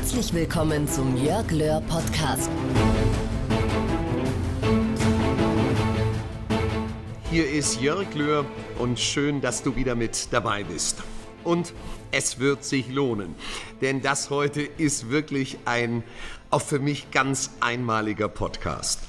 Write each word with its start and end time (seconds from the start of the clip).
Herzlich 0.00 0.32
willkommen 0.32 0.86
zum 0.86 1.16
Jörg 1.16 1.50
Löhr 1.50 1.80
Podcast. 1.80 2.48
Hier 7.28 7.50
ist 7.50 7.80
Jörg 7.80 8.14
Löhr 8.14 8.46
und 8.78 9.00
schön, 9.00 9.40
dass 9.40 9.64
du 9.64 9.74
wieder 9.74 9.96
mit 9.96 10.32
dabei 10.32 10.62
bist. 10.62 11.02
Und 11.42 11.74
es 12.12 12.38
wird 12.38 12.62
sich 12.62 12.88
lohnen, 12.88 13.34
denn 13.80 14.00
das 14.00 14.30
heute 14.30 14.62
ist 14.62 15.10
wirklich 15.10 15.58
ein 15.64 16.04
auch 16.50 16.62
für 16.62 16.78
mich 16.78 17.10
ganz 17.10 17.50
einmaliger 17.58 18.28
Podcast. 18.28 19.00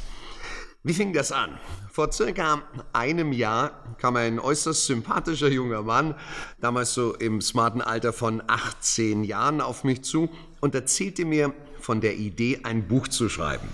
Wie 0.82 0.96
fing 0.96 1.14
das 1.14 1.32
an? 1.32 1.60
Vor 1.92 2.12
circa 2.12 2.64
einem 2.94 3.32
Jahr 3.32 3.84
kam 4.00 4.16
ein 4.16 4.40
äußerst 4.40 4.88
sympathischer 4.88 5.50
junger 5.50 5.84
Mann, 5.84 6.16
damals 6.62 6.96
so 6.96 7.14
im 7.14 7.42
smarten 7.42 7.82
Alter 7.82 8.12
von 8.12 8.42
18 8.48 9.24
Jahren, 9.24 9.62
auf 9.62 9.84
mich 9.84 10.03
zu 10.03 10.30
und 10.59 10.76
erzählte 10.76 11.26
mir 11.26 11.54
von 11.80 12.02
der 12.02 12.16
Idee, 12.16 12.59
ein 12.63 12.88
Buch 12.88 13.08
zu 13.08 13.30
schreiben. 13.30 13.68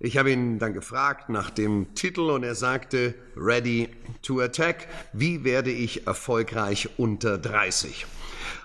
Ich 0.00 0.16
habe 0.16 0.30
ihn 0.30 0.60
dann 0.60 0.74
gefragt 0.74 1.28
nach 1.28 1.50
dem 1.50 1.92
Titel 1.94 2.30
und 2.30 2.44
er 2.44 2.54
sagte, 2.54 3.14
Ready 3.36 3.88
to 4.22 4.40
Attack, 4.40 4.86
wie 5.12 5.42
werde 5.42 5.72
ich 5.72 6.06
erfolgreich 6.06 6.88
unter 6.98 7.36
30? 7.36 8.06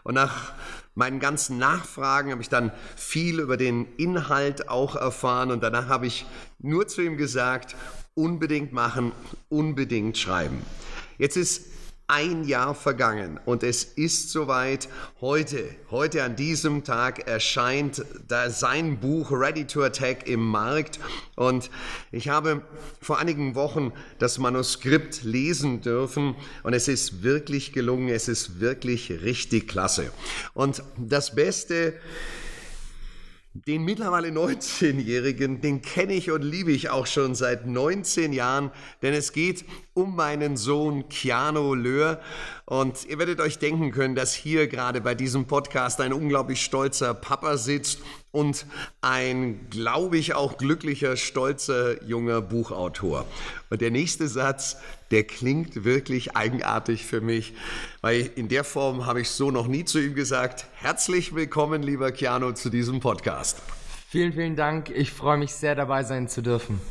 Und 0.03 0.13
nach 0.13 0.53
meinen 0.93 1.19
ganzen 1.19 1.57
Nachfragen 1.57 2.31
habe 2.31 2.43
ich 2.43 2.49
dann 2.49 2.71
viel 2.95 3.39
über 3.39 3.57
den 3.57 3.87
Inhalt 3.97 4.69
auch 4.69 4.95
erfahren 4.95 5.49
und 5.49 5.63
danach 5.63 5.87
habe 5.87 6.05
ich 6.05 6.25
nur 6.59 6.87
zu 6.87 7.01
ihm 7.01 7.17
gesagt, 7.17 7.75
unbedingt 8.13 8.73
machen, 8.73 9.11
unbedingt 9.49 10.19
schreiben. 10.19 10.61
Jetzt 11.17 11.35
ist 11.35 11.65
ein 12.07 12.43
Jahr 12.43 12.75
vergangen 12.75 13.39
und 13.45 13.63
es 13.63 13.83
ist 13.83 14.29
soweit. 14.29 14.89
Heute, 15.21 15.63
heute 15.89 16.23
an 16.23 16.35
diesem 16.35 16.83
Tag 16.83 17.27
erscheint 17.27 18.03
da 18.27 18.49
sein 18.49 18.99
Buch 18.99 19.31
Ready 19.31 19.65
to 19.65 19.83
Attack 19.83 20.27
im 20.27 20.41
Markt 20.41 20.99
und 21.35 21.69
ich 22.11 22.27
habe 22.27 22.61
vor 23.01 23.19
einigen 23.19 23.55
Wochen 23.55 23.93
das 24.19 24.37
Manuskript 24.37 25.23
lesen 25.23 25.81
dürfen 25.81 26.35
und 26.63 26.73
es 26.73 26.87
ist 26.87 27.23
wirklich 27.23 27.71
gelungen, 27.71 28.09
es 28.09 28.27
ist 28.27 28.59
wirklich 28.59 29.09
richtig 29.23 29.69
klasse. 29.69 30.11
Und 30.53 30.83
das 30.97 31.33
Beste, 31.33 31.93
den 33.53 33.83
mittlerweile 33.83 34.29
19-Jährigen, 34.29 35.61
den 35.61 35.83
kenne 35.83 36.13
ich 36.13 36.31
und 36.31 36.41
liebe 36.41 36.71
ich 36.71 36.89
auch 36.89 37.05
schon 37.05 37.35
seit 37.35 37.67
19 37.67 38.33
Jahren, 38.33 38.71
denn 39.03 39.13
es 39.13 39.31
geht 39.31 39.63
um 39.93 40.15
meinen 40.15 40.57
Sohn 40.57 41.07
Keanu 41.07 41.75
Löhr. 41.75 42.19
Und 42.65 43.05
ihr 43.05 43.19
werdet 43.19 43.39
euch 43.39 43.59
denken 43.59 43.91
können, 43.91 44.15
dass 44.15 44.33
hier 44.33 44.67
gerade 44.67 45.01
bei 45.01 45.13
diesem 45.13 45.45
Podcast 45.45 46.01
ein 46.01 46.13
unglaublich 46.13 46.63
stolzer 46.63 47.13
Papa 47.13 47.57
sitzt 47.57 47.99
und 48.33 48.65
ein, 49.01 49.69
glaube 49.69 50.17
ich, 50.17 50.33
auch 50.33 50.57
glücklicher, 50.57 51.17
stolzer 51.17 52.03
junger 52.03 52.41
Buchautor. 52.41 53.25
Und 53.69 53.79
der 53.79 53.91
nächste 53.91 54.27
Satz, 54.27 54.77
der 55.11 55.23
klingt 55.23 55.85
wirklich 55.85 56.35
eigenartig 56.35 57.05
für 57.05 57.21
mich, 57.21 57.53
weil 58.01 58.31
in 58.35 58.49
der 58.49 58.63
Form 58.63 59.05
habe 59.05 59.21
ich 59.21 59.29
so 59.29 59.51
noch 59.51 59.67
nie 59.67 59.85
zu 59.85 59.99
ihm 59.99 60.15
gesagt. 60.15 60.65
Herzlich 60.73 61.35
willkommen, 61.35 61.83
lieber 61.83 62.11
Keanu, 62.11 62.53
zu 62.53 62.71
diesem 62.71 63.01
Podcast. 63.01 63.61
Vielen, 64.09 64.33
vielen 64.33 64.55
Dank. 64.55 64.89
Ich 64.89 65.11
freue 65.11 65.37
mich 65.37 65.53
sehr, 65.53 65.75
dabei 65.75 66.03
sein 66.03 66.27
zu 66.27 66.41
dürfen. 66.41 66.81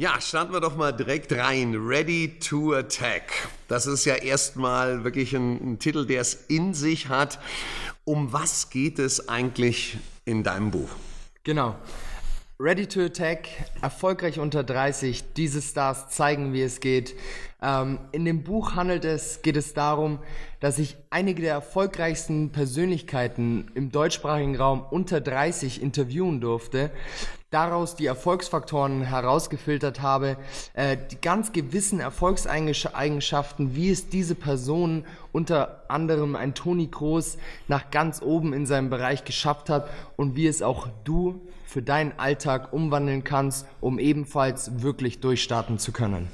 Ja, 0.00 0.20
starten 0.20 0.52
wir 0.52 0.60
doch 0.60 0.76
mal 0.76 0.92
direkt 0.92 1.32
rein. 1.32 1.74
Ready 1.74 2.38
to 2.38 2.72
Attack. 2.72 3.48
Das 3.66 3.88
ist 3.88 4.04
ja 4.04 4.14
erstmal 4.14 5.02
wirklich 5.02 5.34
ein, 5.34 5.72
ein 5.72 5.78
Titel, 5.80 6.06
der 6.06 6.20
es 6.20 6.34
in 6.46 6.72
sich 6.72 7.08
hat. 7.08 7.40
Um 8.04 8.32
was 8.32 8.70
geht 8.70 9.00
es 9.00 9.28
eigentlich 9.28 9.98
in 10.24 10.44
deinem 10.44 10.70
Buch? 10.70 10.88
Genau. 11.42 11.74
Ready 12.60 12.86
to 12.86 13.00
Attack, 13.00 13.48
erfolgreich 13.82 14.38
unter 14.38 14.62
30, 14.62 15.32
diese 15.36 15.60
Stars 15.60 16.10
zeigen, 16.10 16.52
wie 16.52 16.62
es 16.62 16.78
geht. 16.78 17.16
Ähm, 17.60 17.98
in 18.12 18.24
dem 18.24 18.44
Buch 18.44 18.76
handelt 18.76 19.04
es, 19.04 19.42
geht 19.42 19.56
es 19.56 19.74
darum, 19.74 20.20
dass 20.60 20.78
ich 20.78 20.96
einige 21.10 21.42
der 21.42 21.54
erfolgreichsten 21.54 22.50
Persönlichkeiten 22.50 23.70
im 23.74 23.90
deutschsprachigen 23.90 24.54
Raum 24.54 24.84
unter 24.88 25.20
30 25.20 25.82
interviewen 25.82 26.40
durfte, 26.40 26.92
daraus 27.50 27.96
die 27.96 28.06
Erfolgsfaktoren 28.06 29.02
herausgefiltert 29.02 30.02
habe, 30.02 30.36
äh, 30.74 30.96
die 31.10 31.20
ganz 31.20 31.52
gewissen 31.52 32.00
Erfolgseigenschaften, 32.00 33.74
wie 33.74 33.90
es 33.90 34.08
diese 34.08 34.34
Personen 34.34 35.06
unter 35.32 35.84
anderem 35.88 36.36
ein 36.36 36.54
Toni 36.54 36.88
Kroos 36.88 37.38
nach 37.66 37.90
ganz 37.90 38.20
oben 38.20 38.52
in 38.52 38.66
seinem 38.66 38.90
Bereich 38.90 39.24
geschafft 39.24 39.70
hat 39.70 39.88
und 40.16 40.36
wie 40.36 40.46
es 40.46 40.62
auch 40.62 40.88
du 41.04 41.40
für 41.64 41.82
deinen 41.82 42.18
Alltag 42.18 42.72
umwandeln 42.72 43.24
kannst, 43.24 43.66
um 43.80 43.98
ebenfalls 43.98 44.82
wirklich 44.82 45.20
durchstarten 45.20 45.78
zu 45.78 45.92
können. 45.92 46.28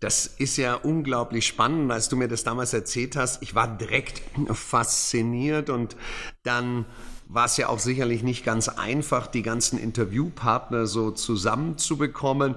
Das 0.00 0.26
ist 0.26 0.56
ja 0.56 0.74
unglaublich 0.74 1.46
spannend, 1.46 1.90
als 1.90 2.08
du 2.08 2.16
mir 2.16 2.28
das 2.28 2.44
damals 2.44 2.74
erzählt 2.74 3.16
hast. 3.16 3.42
Ich 3.42 3.54
war 3.54 3.76
direkt 3.76 4.22
fasziniert 4.52 5.70
und 5.70 5.96
dann 6.42 6.84
war 7.28 7.46
es 7.46 7.56
ja 7.56 7.68
auch 7.68 7.78
sicherlich 7.78 8.22
nicht 8.22 8.44
ganz 8.44 8.68
einfach, 8.68 9.26
die 9.26 9.42
ganzen 9.42 9.78
Interviewpartner 9.78 10.86
so 10.86 11.10
zusammenzubekommen. 11.10 12.54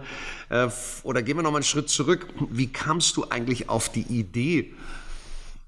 Äh, 0.49 0.69
oder 1.03 1.21
gehen 1.21 1.37
wir 1.37 1.43
noch 1.43 1.51
mal 1.51 1.57
einen 1.57 1.63
Schritt 1.63 1.89
zurück. 1.89 2.27
Wie 2.49 2.67
kamst 2.67 3.17
du 3.17 3.29
eigentlich 3.29 3.69
auf 3.69 3.89
die 3.89 4.03
Idee, 4.03 4.73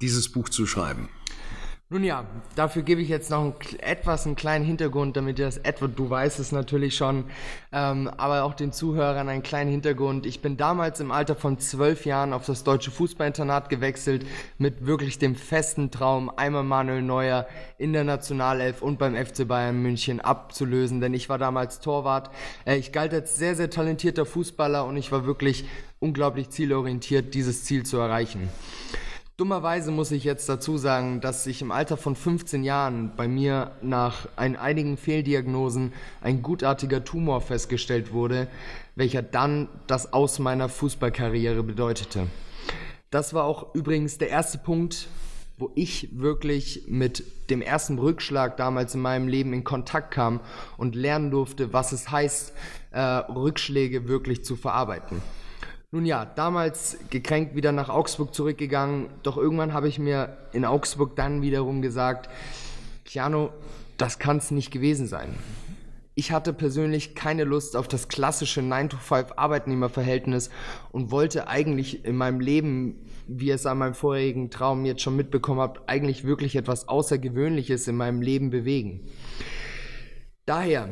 dieses 0.01 0.31
Buch 0.31 0.49
zu 0.49 0.65
schreiben? 0.65 1.09
Nun 1.93 2.05
ja, 2.05 2.23
dafür 2.55 2.83
gebe 2.83 3.01
ich 3.01 3.09
jetzt 3.09 3.29
noch 3.29 3.43
ein, 3.43 3.53
etwas 3.79 4.25
einen 4.25 4.37
kleinen 4.37 4.63
Hintergrund, 4.63 5.17
damit 5.17 5.37
ihr 5.39 5.45
das 5.45 5.57
etwa, 5.57 5.87
du 5.87 6.09
weißt 6.09 6.39
es 6.39 6.53
natürlich 6.53 6.95
schon, 6.95 7.25
ähm, 7.73 8.09
aber 8.15 8.45
auch 8.45 8.53
den 8.53 8.71
Zuhörern 8.71 9.27
einen 9.27 9.43
kleinen 9.43 9.69
Hintergrund. 9.69 10.25
Ich 10.25 10.41
bin 10.41 10.55
damals 10.55 11.01
im 11.01 11.11
Alter 11.11 11.35
von 11.35 11.59
zwölf 11.59 12.05
Jahren 12.05 12.31
auf 12.31 12.45
das 12.45 12.63
deutsche 12.63 12.91
Fußballinternat 12.91 13.67
gewechselt, 13.67 14.25
mit 14.57 14.85
wirklich 14.85 15.19
dem 15.19 15.35
festen 15.35 15.91
Traum, 15.91 16.31
einmal 16.33 16.63
Manuel 16.63 17.01
Neuer 17.01 17.45
in 17.77 17.91
der 17.91 18.05
Nationalelf 18.05 18.81
und 18.81 18.97
beim 18.97 19.13
FC 19.13 19.45
Bayern 19.45 19.81
München 19.81 20.21
abzulösen, 20.21 21.01
denn 21.01 21.13
ich 21.13 21.27
war 21.27 21.39
damals 21.39 21.81
Torwart. 21.81 22.29
Äh, 22.63 22.77
ich 22.77 22.93
galt 22.93 23.13
als 23.13 23.35
sehr, 23.35 23.57
sehr 23.57 23.69
talentierter 23.69 24.25
Fußballer 24.25 24.85
und 24.85 24.95
ich 24.95 25.11
war 25.11 25.25
wirklich 25.25 25.65
unglaublich 25.99 26.51
zielorientiert, 26.51 27.33
dieses 27.33 27.65
Ziel 27.65 27.85
zu 27.85 27.97
erreichen. 27.97 28.49
Dummerweise 29.41 29.89
muss 29.89 30.11
ich 30.11 30.23
jetzt 30.23 30.47
dazu 30.49 30.77
sagen, 30.77 31.19
dass 31.19 31.45
sich 31.45 31.63
im 31.63 31.71
Alter 31.71 31.97
von 31.97 32.15
15 32.15 32.63
Jahren 32.63 33.13
bei 33.17 33.27
mir 33.27 33.71
nach 33.81 34.27
ein, 34.35 34.55
einigen 34.55 34.97
Fehldiagnosen 34.97 35.93
ein 36.21 36.43
gutartiger 36.43 37.03
Tumor 37.03 37.41
festgestellt 37.41 38.13
wurde, 38.13 38.47
welcher 38.95 39.23
dann 39.23 39.67
das 39.87 40.13
Aus 40.13 40.37
meiner 40.37 40.69
Fußballkarriere 40.69 41.63
bedeutete. 41.63 42.27
Das 43.09 43.33
war 43.33 43.45
auch 43.45 43.73
übrigens 43.73 44.19
der 44.19 44.29
erste 44.29 44.59
Punkt, 44.59 45.07
wo 45.57 45.71
ich 45.73 46.09
wirklich 46.11 46.83
mit 46.87 47.23
dem 47.49 47.63
ersten 47.63 47.97
Rückschlag 47.97 48.57
damals 48.57 48.93
in 48.93 49.01
meinem 49.01 49.27
Leben 49.27 49.53
in 49.53 49.63
Kontakt 49.63 50.11
kam 50.11 50.39
und 50.77 50.95
lernen 50.95 51.31
durfte, 51.31 51.73
was 51.73 51.93
es 51.93 52.11
heißt, 52.11 52.53
äh, 52.91 52.99
Rückschläge 53.01 54.07
wirklich 54.07 54.45
zu 54.45 54.55
verarbeiten. 54.55 55.19
Nun 55.93 56.05
ja, 56.05 56.23
damals 56.23 56.97
gekränkt 57.09 57.53
wieder 57.53 57.73
nach 57.73 57.89
Augsburg 57.89 58.33
zurückgegangen, 58.33 59.09
doch 59.23 59.35
irgendwann 59.35 59.73
habe 59.73 59.89
ich 59.89 59.99
mir 59.99 60.37
in 60.53 60.63
Augsburg 60.63 61.17
dann 61.17 61.41
wiederum 61.41 61.81
gesagt, 61.81 62.29
Keanu, 63.03 63.49
das 63.97 64.17
kann 64.17 64.37
es 64.37 64.51
nicht 64.51 64.71
gewesen 64.71 65.05
sein. 65.05 65.35
Ich 66.15 66.31
hatte 66.31 66.53
persönlich 66.53 67.13
keine 67.13 67.43
Lust 67.43 67.75
auf 67.75 67.89
das 67.89 68.07
klassische 68.07 68.61
9-to-5-Arbeitnehmerverhältnis 68.61 70.49
und 70.93 71.11
wollte 71.11 71.49
eigentlich 71.49 72.05
in 72.05 72.15
meinem 72.15 72.39
Leben, 72.39 72.95
wie 73.27 73.47
ihr 73.47 73.55
es 73.55 73.65
an 73.65 73.77
meinem 73.77 73.93
vorherigen 73.93 74.49
Traum 74.49 74.85
jetzt 74.85 75.01
schon 75.01 75.17
mitbekommen 75.17 75.59
habt, 75.59 75.89
eigentlich 75.89 76.23
wirklich 76.23 76.55
etwas 76.55 76.87
Außergewöhnliches 76.87 77.89
in 77.89 77.97
meinem 77.97 78.21
Leben 78.21 78.49
bewegen. 78.49 79.09
Daher 80.45 80.87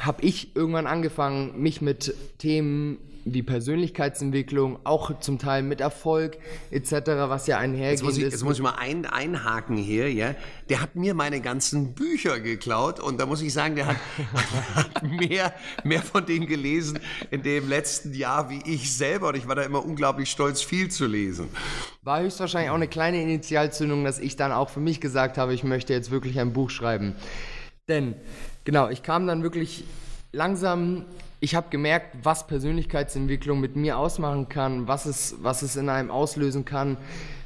habe 0.00 0.22
ich 0.22 0.56
irgendwann 0.56 0.88
angefangen, 0.88 1.60
mich 1.62 1.80
mit 1.80 2.16
Themen 2.38 2.98
wie 3.24 3.42
Persönlichkeitsentwicklung, 3.42 4.78
auch 4.84 5.18
zum 5.20 5.38
Teil 5.38 5.62
mit 5.62 5.80
Erfolg 5.80 6.38
etc., 6.70 6.92
was 7.06 7.46
ja 7.46 7.58
einhergeht. 7.58 7.92
Jetzt 7.92 8.02
muss 8.02 8.16
ich, 8.16 8.22
jetzt 8.22 8.44
muss 8.44 8.56
ich 8.56 8.62
mal 8.62 8.76
ein, 8.78 9.06
einhaken 9.06 9.76
hier, 9.76 10.12
ja. 10.12 10.34
Der 10.68 10.80
hat 10.80 10.94
mir 10.94 11.14
meine 11.14 11.40
ganzen 11.40 11.94
Bücher 11.94 12.40
geklaut 12.40 13.00
und 13.00 13.18
da 13.18 13.26
muss 13.26 13.40
ich 13.40 13.52
sagen, 13.52 13.76
der 13.76 13.86
hat, 13.86 13.96
hat 14.74 15.02
mehr, 15.02 15.54
mehr 15.84 16.02
von 16.02 16.26
denen 16.26 16.46
gelesen 16.46 16.98
in 17.30 17.42
dem 17.42 17.68
letzten 17.68 18.12
Jahr 18.12 18.50
wie 18.50 18.62
ich 18.66 18.94
selber 18.94 19.28
und 19.28 19.36
ich 19.36 19.48
war 19.48 19.54
da 19.54 19.62
immer 19.62 19.84
unglaublich 19.84 20.30
stolz, 20.30 20.62
viel 20.62 20.90
zu 20.90 21.06
lesen. 21.06 21.48
War 22.02 22.20
höchstwahrscheinlich 22.20 22.70
auch 22.70 22.74
eine 22.74 22.88
kleine 22.88 23.22
Initialzündung, 23.22 24.04
dass 24.04 24.18
ich 24.18 24.36
dann 24.36 24.52
auch 24.52 24.68
für 24.68 24.80
mich 24.80 25.00
gesagt 25.00 25.38
habe, 25.38 25.54
ich 25.54 25.64
möchte 25.64 25.92
jetzt 25.92 26.10
wirklich 26.10 26.38
ein 26.38 26.52
Buch 26.52 26.70
schreiben. 26.70 27.16
Denn, 27.88 28.14
genau, 28.64 28.88
ich 28.88 29.02
kam 29.02 29.26
dann 29.26 29.42
wirklich 29.42 29.84
langsam 30.32 31.04
ich 31.44 31.54
habe 31.54 31.68
gemerkt, 31.68 32.16
was 32.22 32.46
Persönlichkeitsentwicklung 32.46 33.60
mit 33.60 33.76
mir 33.76 33.98
ausmachen 33.98 34.48
kann, 34.48 34.88
was 34.88 35.04
es, 35.04 35.36
was 35.42 35.60
es 35.60 35.76
in 35.76 35.90
einem 35.90 36.10
auslösen 36.10 36.64
kann, 36.64 36.96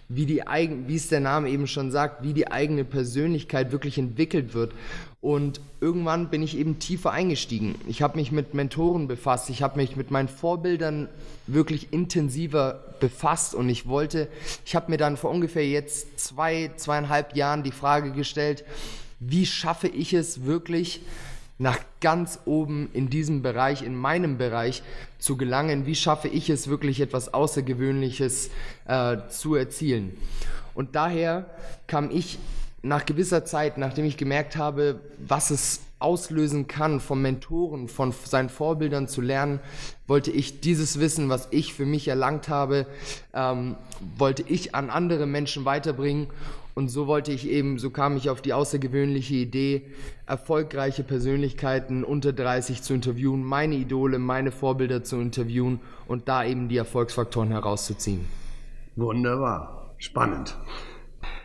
wie 0.08 0.24
die 0.24 0.40
wie 0.86 0.94
es 0.94 1.08
der 1.08 1.18
Name 1.18 1.50
eben 1.50 1.66
schon 1.66 1.90
sagt, 1.90 2.22
wie 2.22 2.32
die 2.32 2.48
eigene 2.48 2.84
Persönlichkeit 2.84 3.72
wirklich 3.72 3.98
entwickelt 3.98 4.54
wird. 4.54 4.72
Und 5.20 5.60
irgendwann 5.80 6.30
bin 6.30 6.44
ich 6.44 6.56
eben 6.56 6.78
tiefer 6.78 7.10
eingestiegen. 7.10 7.74
Ich 7.88 8.00
habe 8.00 8.16
mich 8.16 8.30
mit 8.30 8.54
Mentoren 8.54 9.08
befasst, 9.08 9.50
ich 9.50 9.62
habe 9.62 9.78
mich 9.78 9.96
mit 9.96 10.12
meinen 10.12 10.28
Vorbildern 10.28 11.08
wirklich 11.48 11.92
intensiver 11.92 12.84
befasst 13.00 13.52
und 13.52 13.68
ich 13.68 13.88
wollte, 13.88 14.28
ich 14.64 14.76
habe 14.76 14.92
mir 14.92 14.96
dann 14.98 15.16
vor 15.16 15.30
ungefähr 15.30 15.66
jetzt 15.66 16.20
zwei, 16.20 16.70
zweieinhalb 16.76 17.34
Jahren 17.34 17.64
die 17.64 17.72
Frage 17.72 18.12
gestellt, 18.12 18.64
wie 19.18 19.44
schaffe 19.44 19.88
ich 19.88 20.14
es 20.14 20.44
wirklich, 20.44 21.00
nach 21.58 21.78
ganz 22.00 22.38
oben 22.44 22.88
in 22.92 23.10
diesem 23.10 23.42
Bereich, 23.42 23.82
in 23.82 23.96
meinem 23.96 24.38
Bereich 24.38 24.82
zu 25.18 25.36
gelangen? 25.36 25.86
Wie 25.86 25.94
schaffe 25.94 26.28
ich 26.28 26.50
es 26.50 26.68
wirklich 26.68 27.00
etwas 27.00 27.34
Außergewöhnliches 27.34 28.50
äh, 28.86 29.16
zu 29.28 29.54
erzielen? 29.54 30.16
Und 30.74 30.94
daher 30.94 31.46
kam 31.86 32.10
ich 32.10 32.38
nach 32.82 33.04
gewisser 33.04 33.44
Zeit, 33.44 33.78
nachdem 33.78 34.04
ich 34.04 34.16
gemerkt 34.16 34.56
habe, 34.56 35.00
was 35.18 35.50
es 35.50 35.80
auslösen 35.98 36.66
kann, 36.66 37.00
von 37.00 37.20
Mentoren, 37.20 37.88
von 37.88 38.12
seinen 38.12 38.48
Vorbildern 38.48 39.08
zu 39.08 39.20
lernen, 39.20 39.60
wollte 40.06 40.30
ich 40.30 40.60
dieses 40.60 41.00
Wissen, 41.00 41.28
was 41.28 41.48
ich 41.50 41.74
für 41.74 41.86
mich 41.86 42.08
erlangt 42.08 42.48
habe, 42.48 42.86
ähm, 43.34 43.76
wollte 44.16 44.44
ich 44.46 44.74
an 44.74 44.90
andere 44.90 45.26
Menschen 45.26 45.64
weiterbringen. 45.64 46.28
Und 46.74 46.88
so 46.88 47.08
wollte 47.08 47.32
ich 47.32 47.48
eben, 47.48 47.80
so 47.80 47.90
kam 47.90 48.16
ich 48.16 48.30
auf 48.30 48.40
die 48.40 48.52
außergewöhnliche 48.52 49.34
Idee, 49.34 49.82
erfolgreiche 50.26 51.02
Persönlichkeiten 51.02 52.04
unter 52.04 52.32
30 52.32 52.82
zu 52.82 52.94
interviewen, 52.94 53.42
meine 53.42 53.74
Idole, 53.74 54.20
meine 54.20 54.52
Vorbilder 54.52 55.02
zu 55.02 55.16
interviewen 55.16 55.80
und 56.06 56.28
da 56.28 56.44
eben 56.44 56.68
die 56.68 56.76
Erfolgsfaktoren 56.76 57.50
herauszuziehen. 57.50 58.28
Wunderbar, 58.94 59.92
spannend. 59.98 60.56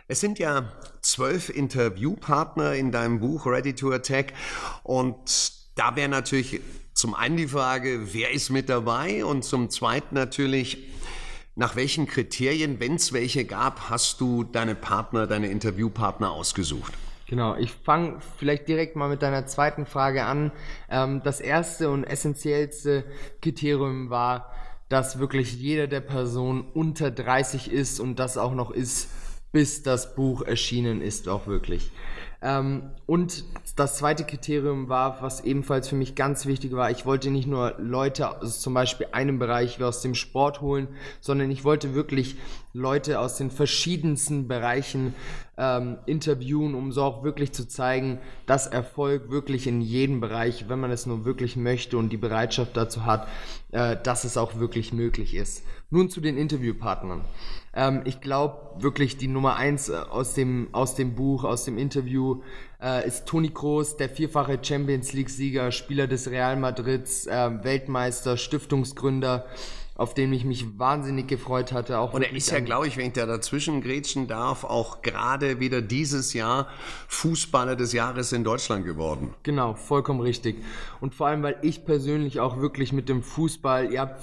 Es 0.06 0.20
sind 0.20 0.38
ja 0.38 0.72
zwölf 1.04 1.50
Interviewpartner 1.50 2.74
in 2.74 2.90
deinem 2.90 3.20
Buch 3.20 3.46
Ready 3.46 3.74
to 3.74 3.92
Attack 3.92 4.32
und 4.82 5.52
da 5.74 5.96
wäre 5.96 6.08
natürlich 6.08 6.60
zum 6.94 7.14
einen 7.14 7.36
die 7.36 7.48
Frage, 7.48 8.14
wer 8.14 8.32
ist 8.32 8.50
mit 8.50 8.68
dabei 8.68 9.24
und 9.24 9.44
zum 9.44 9.68
zweiten 9.68 10.14
natürlich, 10.14 10.78
nach 11.56 11.76
welchen 11.76 12.06
Kriterien, 12.06 12.80
wenn 12.80 12.94
es 12.94 13.12
welche 13.12 13.44
gab, 13.44 13.90
hast 13.90 14.20
du 14.20 14.44
deine 14.44 14.74
Partner, 14.74 15.26
deine 15.26 15.48
Interviewpartner 15.48 16.30
ausgesucht? 16.30 16.94
Genau, 17.26 17.56
ich 17.56 17.72
fange 17.72 18.18
vielleicht 18.38 18.68
direkt 18.68 18.96
mal 18.96 19.08
mit 19.08 19.22
deiner 19.22 19.46
zweiten 19.46 19.86
Frage 19.86 20.24
an. 20.24 20.52
Ähm, 20.90 21.22
das 21.24 21.40
erste 21.40 21.90
und 21.90 22.04
essentiellste 22.04 23.04
Kriterium 23.40 24.10
war, 24.10 24.52
dass 24.88 25.18
wirklich 25.18 25.54
jeder 25.54 25.86
der 25.86 26.00
Personen 26.00 26.64
unter 26.74 27.10
30 27.10 27.72
ist 27.72 27.98
und 27.98 28.18
das 28.18 28.36
auch 28.36 28.54
noch 28.54 28.70
ist, 28.70 29.08
bis 29.54 29.84
das 29.84 30.16
Buch 30.16 30.42
erschienen 30.42 31.00
ist, 31.00 31.28
auch 31.28 31.46
wirklich. 31.46 31.92
Ähm, 32.42 32.90
und 33.06 33.44
das 33.76 33.96
zweite 33.96 34.24
Kriterium 34.24 34.88
war, 34.88 35.22
was 35.22 35.44
ebenfalls 35.44 35.88
für 35.88 35.94
mich 35.94 36.16
ganz 36.16 36.44
wichtig 36.44 36.72
war, 36.72 36.90
ich 36.90 37.06
wollte 37.06 37.30
nicht 37.30 37.46
nur 37.46 37.76
Leute 37.78 38.42
aus 38.42 38.60
zum 38.60 38.74
Beispiel 38.74 39.06
einem 39.12 39.38
Bereich 39.38 39.78
wie 39.78 39.84
aus 39.84 40.02
dem 40.02 40.16
Sport 40.16 40.60
holen, 40.60 40.88
sondern 41.20 41.52
ich 41.52 41.62
wollte 41.62 41.94
wirklich 41.94 42.36
Leute 42.72 43.20
aus 43.20 43.36
den 43.36 43.52
verschiedensten 43.52 44.48
Bereichen 44.48 45.14
ähm, 45.56 45.98
interviewen, 46.04 46.74
um 46.74 46.90
so 46.90 47.02
auch 47.02 47.22
wirklich 47.22 47.52
zu 47.52 47.68
zeigen, 47.68 48.18
dass 48.46 48.66
Erfolg 48.66 49.30
wirklich 49.30 49.68
in 49.68 49.80
jedem 49.80 50.20
Bereich, 50.20 50.68
wenn 50.68 50.80
man 50.80 50.90
es 50.90 51.06
nur 51.06 51.24
wirklich 51.24 51.56
möchte 51.56 51.96
und 51.96 52.10
die 52.10 52.16
Bereitschaft 52.16 52.76
dazu 52.76 53.06
hat, 53.06 53.28
äh, 53.70 53.96
dass 54.02 54.24
es 54.24 54.36
auch 54.36 54.58
wirklich 54.58 54.92
möglich 54.92 55.36
ist. 55.36 55.64
Nun 55.90 56.10
zu 56.10 56.20
den 56.20 56.36
Interviewpartnern. 56.36 57.24
Ähm, 57.74 58.02
ich 58.04 58.20
glaube 58.20 58.82
wirklich 58.82 59.16
die 59.16 59.28
Nummer 59.28 59.56
eins 59.56 59.88
äh, 59.88 59.94
aus 59.94 60.34
dem, 60.34 60.68
aus 60.72 60.94
dem 60.94 61.14
Buch, 61.14 61.44
aus 61.44 61.64
dem 61.64 61.78
Interview 61.78 62.42
äh, 62.82 63.06
ist 63.06 63.26
Toni 63.26 63.50
Kroos, 63.50 63.96
der 63.96 64.08
vierfache 64.08 64.58
Champions 64.62 65.12
League-Sieger, 65.12 65.72
Spieler 65.72 66.06
des 66.06 66.30
Real 66.30 66.56
Madrids, 66.56 67.26
äh, 67.26 67.50
Weltmeister, 67.64 68.36
Stiftungsgründer 68.36 69.46
auf 69.96 70.12
den 70.12 70.32
ich 70.32 70.44
mich 70.44 70.78
wahnsinnig 70.78 71.28
gefreut 71.28 71.72
hatte. 71.72 71.98
Auch 71.98 72.14
und 72.14 72.22
er 72.22 72.32
ist 72.32 72.50
ja, 72.50 72.60
glaube 72.60 72.88
ich, 72.88 72.96
wenn 72.96 73.06
ich 73.06 73.12
da 73.12 73.26
dazwischen 73.26 73.80
grätschen 73.80 74.26
darf, 74.26 74.64
auch 74.64 75.02
gerade 75.02 75.60
wieder 75.60 75.82
dieses 75.82 76.32
Jahr 76.34 76.68
Fußballer 77.06 77.76
des 77.76 77.92
Jahres 77.92 78.32
in 78.32 78.42
Deutschland 78.42 78.84
geworden. 78.84 79.34
Genau, 79.44 79.74
vollkommen 79.74 80.20
richtig. 80.20 80.56
Und 81.00 81.14
vor 81.14 81.28
allem, 81.28 81.42
weil 81.44 81.58
ich 81.62 81.84
persönlich 81.84 82.40
auch 82.40 82.60
wirklich 82.60 82.92
mit 82.92 83.08
dem 83.08 83.22
Fußball, 83.22 83.92
ihr 83.92 84.00
habt 84.00 84.20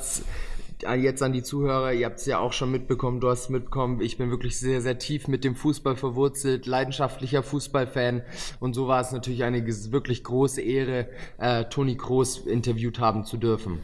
jetzt 0.82 1.24
an 1.24 1.34
die 1.34 1.44
Zuhörer, 1.44 1.94
ihr 1.94 2.06
habt 2.06 2.20
es 2.20 2.26
ja 2.26 2.40
auch 2.40 2.54
schon 2.54 2.72
mitbekommen, 2.72 3.20
du 3.20 3.30
hast 3.30 3.50
mitbekommen, 3.50 4.02
ich 4.02 4.18
bin 4.18 4.30
wirklich 4.30 4.60
sehr, 4.60 4.82
sehr 4.82 4.98
tief 4.98 5.28
mit 5.28 5.44
dem 5.44 5.56
Fußball 5.56 5.96
verwurzelt, 5.96 6.66
leidenschaftlicher 6.66 7.44
Fußballfan 7.44 8.24
und 8.60 8.74
so 8.74 8.88
war 8.88 9.02
es 9.02 9.12
natürlich 9.12 9.44
eine 9.44 9.66
wirklich 9.66 10.24
große 10.24 10.62
Ehre, 10.62 11.08
äh, 11.38 11.66
Toni 11.66 11.98
Kroos 11.98 12.40
interviewt 12.40 13.00
haben 13.00 13.26
zu 13.26 13.38
dürfen. 13.38 13.80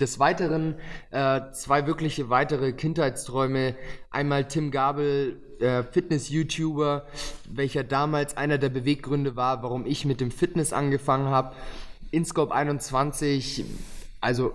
Des 0.00 0.20
Weiteren 0.20 0.76
äh, 1.10 1.40
zwei 1.52 1.88
wirkliche 1.88 2.30
weitere 2.30 2.72
Kindheitsträume. 2.72 3.74
Einmal 4.10 4.46
Tim 4.46 4.70
Gabel, 4.70 5.40
äh, 5.58 5.82
Fitness-YouTuber, 5.82 7.06
welcher 7.50 7.82
damals 7.82 8.36
einer 8.36 8.58
der 8.58 8.68
Beweggründe 8.68 9.34
war, 9.34 9.64
warum 9.64 9.86
ich 9.86 10.04
mit 10.04 10.20
dem 10.20 10.30
Fitness 10.30 10.72
angefangen 10.72 11.26
habe. 11.26 11.56
InScope 12.12 12.54
21, 12.54 13.64
also 14.20 14.52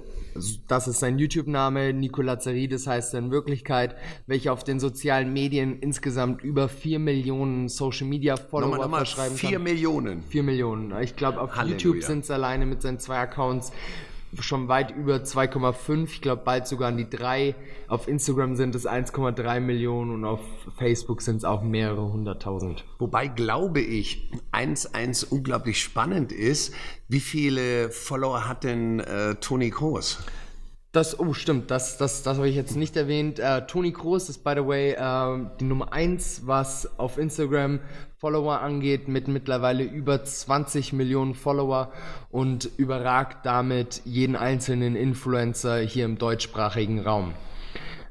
das 0.67 0.87
ist 0.87 0.99
sein 0.99 1.19
YouTube-Name, 1.19 1.93
Nicola 1.93 2.39
Zeridis 2.39 2.87
heißt 2.87 3.13
er 3.13 3.19
in 3.19 3.31
Wirklichkeit, 3.31 3.95
welcher 4.27 4.53
auf 4.53 4.63
den 4.63 4.79
sozialen 4.79 5.31
Medien 5.33 5.79
insgesamt 5.79 6.43
über 6.43 6.69
4 6.69 6.99
Millionen 6.99 7.69
Social-Media-Follower 7.69 8.89
verschreiben 8.89 9.37
4 9.37 9.49
kann. 9.49 9.65
4 9.65 9.73
Millionen? 9.73 10.23
4 10.23 10.43
Millionen. 10.43 11.01
Ich 11.01 11.15
glaube, 11.15 11.41
auf 11.41 11.55
Halleluja. 11.55 11.77
YouTube 11.77 12.03
sind 12.03 12.23
es 12.23 12.31
alleine 12.31 12.65
mit 12.65 12.81
seinen 12.81 12.99
zwei 12.99 13.17
Accounts 13.17 13.71
schon 14.39 14.67
weit 14.67 14.91
über 14.91 15.17
2,5, 15.17 16.05
ich 16.05 16.21
glaube 16.21 16.43
bald 16.45 16.67
sogar 16.67 16.89
an 16.89 16.97
die 16.97 17.09
3. 17.09 17.55
Auf 17.87 18.07
Instagram 18.07 18.55
sind 18.55 18.75
es 18.75 18.87
1,3 18.87 19.59
Millionen 19.59 20.11
und 20.11 20.25
auf 20.25 20.41
Facebook 20.77 21.21
sind 21.21 21.37
es 21.37 21.45
auch 21.45 21.61
mehrere 21.61 22.11
hunderttausend. 22.11 22.85
Wobei 22.99 23.27
glaube 23.27 23.81
ich, 23.81 24.31
eins, 24.51 24.93
eins 24.93 25.23
unglaublich 25.23 25.81
spannend 25.81 26.31
ist, 26.31 26.73
wie 27.07 27.19
viele 27.19 27.89
Follower 27.91 28.47
hat 28.47 28.63
denn 28.63 28.99
äh, 28.99 29.35
Toni 29.35 29.69
Kroos? 29.69 30.19
Das, 30.93 31.19
oh 31.19 31.33
stimmt, 31.33 31.71
das, 31.71 31.97
das, 31.97 32.21
das 32.21 32.37
habe 32.37 32.47
ich 32.47 32.55
jetzt 32.55 32.75
nicht 32.75 32.95
erwähnt. 32.95 33.39
Äh, 33.39 33.65
Toni 33.65 33.91
Kroos 33.91 34.29
ist, 34.29 34.43
by 34.43 34.51
the 34.55 34.67
way, 34.67 34.91
äh, 34.91 35.43
die 35.59 35.65
Nummer 35.65 35.91
1, 35.91 36.43
was 36.45 36.99
auf 36.99 37.17
Instagram 37.17 37.79
Follower 38.17 38.61
angeht, 38.61 39.07
mit 39.07 39.27
mittlerweile 39.27 39.83
über 39.83 40.23
20 40.23 40.93
Millionen 40.93 41.33
Follower 41.33 41.91
und 42.29 42.69
überragt 42.77 43.43
damit 43.43 44.03
jeden 44.05 44.35
einzelnen 44.35 44.95
Influencer 44.95 45.79
hier 45.79 46.05
im 46.05 46.19
deutschsprachigen 46.19 46.99
Raum. 46.99 47.33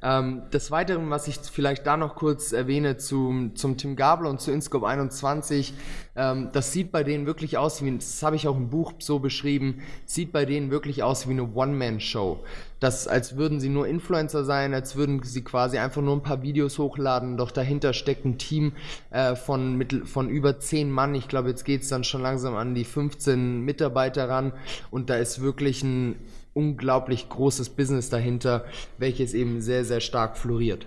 Ähm, 0.03 0.43
des 0.53 0.73
Weiteren, 0.73 1.11
was 1.11 1.29
ich 1.29 1.37
vielleicht 1.37 1.87
da 1.87 1.97
noch 1.97 2.17
kurz 2.17 2.53
erwähne 2.53 2.97
zum, 2.97 3.55
zum 3.55 3.77
Tim 3.77 3.95
Gabler 3.95 4.31
und 4.31 4.41
zu 4.41 4.51
Inscope 4.51 4.87
21, 4.87 5.75
ähm, 6.17 6.49
das 6.53 6.73
sieht 6.73 6.91
bei 6.91 7.05
denen 7.05 7.25
wirklich 7.25 7.57
aus 7.57 7.85
wie, 7.85 7.97
das 7.97 8.23
habe 8.23 8.35
ich 8.35 8.49
auch 8.49 8.57
im 8.57 8.69
Buch 8.69 8.95
so 8.99 9.21
beschrieben, 9.21 9.83
sieht 10.05 10.33
bei 10.33 10.45
denen 10.45 10.73
wirklich 10.73 11.05
aus 11.05 11.29
wie 11.29 11.33
eine 11.33 11.55
One-Man-Show. 11.55 12.41
Das, 12.81 13.07
als 13.07 13.37
würden 13.37 13.61
sie 13.61 13.69
nur 13.69 13.87
Influencer 13.87 14.45
sein, 14.45 14.75
als 14.75 14.97
würden 14.97 15.23
sie 15.23 15.45
quasi 15.45 15.79
einfach 15.79 16.03
nur 16.03 16.17
ein 16.17 16.25
paar 16.25 16.43
Videos 16.43 16.81
hochladen, 16.81 17.37
doch 17.37 17.53
dahinter 17.53 17.93
steckt 17.93 18.25
ein 18.25 18.39
Team 18.39 18.73
äh, 19.11 19.37
von, 19.37 19.77
mit, 19.77 20.09
von 20.09 20.29
über 20.29 20.59
10 20.59 20.91
Mann. 20.91 21.15
Ich 21.15 21.29
glaube, 21.29 21.49
jetzt 21.49 21.65
geht 21.65 21.83
es 21.83 21.89
dann 21.89 22.03
schon 22.03 22.23
langsam 22.23 22.57
an 22.57 22.75
die 22.75 22.85
15 22.85 23.61
Mitarbeiter 23.61 24.29
ran 24.29 24.53
und 24.91 25.11
da 25.11 25.15
ist 25.15 25.41
wirklich 25.41 25.85
ein 25.85 26.17
unglaublich 26.55 27.29
großes 27.29 27.71
Business 27.71 28.11
dahinter, 28.11 28.65
welches 28.99 29.35
eben 29.35 29.61
sehr, 29.63 29.85
sehr 29.85 30.01
stark 30.01 30.37
floriert. 30.37 30.87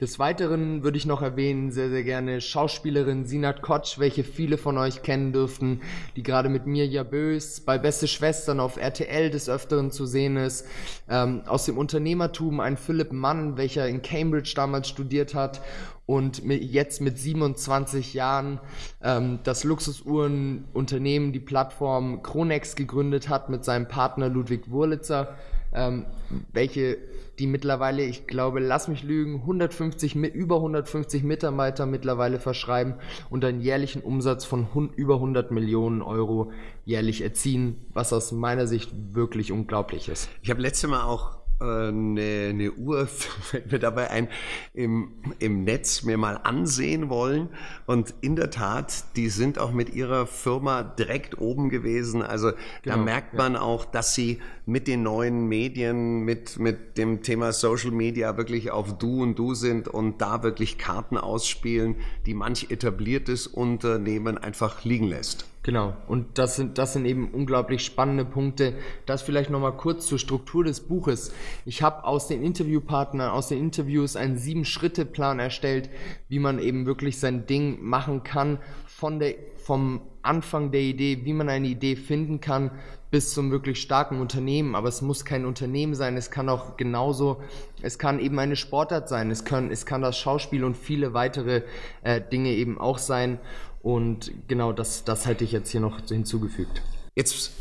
Des 0.00 0.20
Weiteren 0.20 0.84
würde 0.84 0.96
ich 0.96 1.06
noch 1.06 1.22
erwähnen, 1.22 1.72
sehr, 1.72 1.90
sehr 1.90 2.04
gerne 2.04 2.40
Schauspielerin 2.40 3.24
Sinat 3.24 3.62
Kotsch, 3.62 3.98
welche 3.98 4.22
viele 4.22 4.56
von 4.56 4.78
euch 4.78 5.02
kennen 5.02 5.32
dürften, 5.32 5.80
die 6.14 6.22
gerade 6.22 6.48
mit 6.48 6.66
Mirja 6.66 7.02
Bös 7.02 7.60
bei 7.60 7.78
Beste 7.78 8.06
Schwestern 8.06 8.60
auf 8.60 8.76
RTL 8.76 9.28
des 9.28 9.48
Öfteren 9.48 9.90
zu 9.90 10.06
sehen 10.06 10.36
ist. 10.36 10.66
Ähm, 11.08 11.42
aus 11.46 11.64
dem 11.64 11.76
Unternehmertum 11.76 12.60
ein 12.60 12.76
Philipp 12.76 13.10
Mann, 13.10 13.56
welcher 13.56 13.88
in 13.88 14.00
Cambridge 14.00 14.52
damals 14.54 14.88
studiert 14.88 15.34
hat 15.34 15.60
und 16.06 16.44
jetzt 16.44 17.00
mit 17.00 17.18
27 17.18 18.14
Jahren 18.14 18.60
ähm, 19.02 19.40
das 19.42 19.64
Luxusuhrenunternehmen, 19.64 21.32
die 21.32 21.40
Plattform 21.40 22.22
Kronex 22.22 22.76
gegründet 22.76 23.28
hat 23.28 23.50
mit 23.50 23.64
seinem 23.64 23.88
Partner 23.88 24.28
Ludwig 24.28 24.70
Wurlitzer, 24.70 25.34
ähm, 25.74 26.06
welche 26.52 26.98
die 27.38 27.46
mittlerweile, 27.46 28.04
ich 28.04 28.26
glaube, 28.26 28.60
lass 28.60 28.88
mich 28.88 29.02
lügen, 29.02 29.40
150, 29.40 30.14
über 30.16 30.56
150 30.56 31.22
Mitarbeiter 31.22 31.86
mittlerweile 31.86 32.38
verschreiben 32.38 32.94
und 33.30 33.44
einen 33.44 33.60
jährlichen 33.60 34.02
Umsatz 34.02 34.44
von 34.44 34.68
über 34.96 35.14
100 35.14 35.50
Millionen 35.50 36.02
Euro 36.02 36.52
jährlich 36.84 37.22
erziehen, 37.22 37.86
was 37.92 38.12
aus 38.12 38.32
meiner 38.32 38.66
Sicht 38.66 38.92
wirklich 39.12 39.52
unglaublich 39.52 40.08
ist. 40.08 40.28
Ich 40.42 40.50
habe 40.50 40.62
letzte 40.62 40.88
Mal 40.88 41.02
auch 41.02 41.37
eine, 41.60 42.48
eine 42.50 42.72
Uhr, 42.72 43.06
fällt 43.42 43.72
mir 43.72 43.78
dabei 43.78 44.10
ein, 44.10 44.28
im, 44.74 45.12
im 45.38 45.64
Netz 45.64 46.02
mir 46.02 46.16
mal 46.16 46.38
ansehen 46.42 47.08
wollen. 47.08 47.48
Und 47.86 48.14
in 48.20 48.36
der 48.36 48.50
Tat, 48.50 49.16
die 49.16 49.28
sind 49.28 49.58
auch 49.58 49.72
mit 49.72 49.94
ihrer 49.94 50.26
Firma 50.26 50.82
direkt 50.82 51.38
oben 51.38 51.68
gewesen. 51.68 52.22
Also 52.22 52.52
genau, 52.82 52.96
da 52.96 53.02
merkt 53.02 53.34
man 53.34 53.54
ja. 53.54 53.60
auch, 53.60 53.84
dass 53.84 54.14
sie 54.14 54.40
mit 54.66 54.86
den 54.86 55.02
neuen 55.02 55.46
Medien, 55.48 56.20
mit, 56.20 56.58
mit 56.58 56.98
dem 56.98 57.22
Thema 57.22 57.52
Social 57.52 57.90
Media 57.90 58.36
wirklich 58.36 58.70
auf 58.70 58.98
Du 58.98 59.22
und 59.22 59.38
Du 59.38 59.54
sind 59.54 59.88
und 59.88 60.20
da 60.20 60.42
wirklich 60.42 60.78
Karten 60.78 61.16
ausspielen, 61.16 61.96
die 62.26 62.34
manch 62.34 62.70
etabliertes 62.70 63.46
Unternehmen 63.46 64.38
einfach 64.38 64.84
liegen 64.84 65.06
lässt. 65.06 65.46
Genau, 65.68 65.92
und 66.06 66.38
das 66.38 66.56
sind, 66.56 66.78
das 66.78 66.94
sind 66.94 67.04
eben 67.04 67.28
unglaublich 67.30 67.84
spannende 67.84 68.24
Punkte. 68.24 68.72
Das 69.04 69.20
vielleicht 69.20 69.50
nochmal 69.50 69.76
kurz 69.76 70.06
zur 70.06 70.18
Struktur 70.18 70.64
des 70.64 70.80
Buches. 70.80 71.30
Ich 71.66 71.82
habe 71.82 72.04
aus 72.04 72.26
den 72.26 72.42
Interviewpartnern, 72.42 73.30
aus 73.30 73.48
den 73.48 73.58
Interviews 73.58 74.16
einen 74.16 74.38
Sieben-Schritte-Plan 74.38 75.40
erstellt, 75.40 75.90
wie 76.30 76.38
man 76.38 76.58
eben 76.58 76.86
wirklich 76.86 77.20
sein 77.20 77.44
Ding 77.44 77.82
machen 77.82 78.22
kann, 78.22 78.60
von 78.86 79.18
der, 79.18 79.34
vom 79.58 80.00
Anfang 80.22 80.72
der 80.72 80.80
Idee, 80.80 81.26
wie 81.26 81.34
man 81.34 81.50
eine 81.50 81.68
Idee 81.68 81.96
finden 81.96 82.40
kann, 82.40 82.70
bis 83.10 83.32
zum 83.32 83.50
wirklich 83.50 83.80
starken 83.80 84.20
Unternehmen. 84.20 84.74
Aber 84.74 84.88
es 84.88 85.02
muss 85.02 85.24
kein 85.24 85.44
Unternehmen 85.44 85.94
sein, 85.94 86.16
es 86.16 86.30
kann 86.30 86.48
auch 86.48 86.76
genauso, 86.76 87.42
es 87.82 87.98
kann 87.98 88.20
eben 88.20 88.38
eine 88.38 88.56
Sportart 88.56 89.08
sein, 89.08 89.30
es 89.30 89.44
kann, 89.44 89.70
es 89.70 89.86
kann 89.86 90.02
das 90.02 90.18
Schauspiel 90.18 90.64
und 90.64 90.76
viele 90.76 91.14
weitere 91.14 91.62
äh, 92.02 92.20
Dinge 92.20 92.50
eben 92.50 92.78
auch 92.78 92.98
sein. 92.98 93.38
Und 93.82 94.32
genau 94.48 94.72
das, 94.72 95.04
das 95.04 95.26
hätte 95.26 95.44
ich 95.44 95.52
jetzt 95.52 95.70
hier 95.70 95.80
noch 95.80 96.00
hinzugefügt. 96.06 96.82
Jetzt 97.14 97.52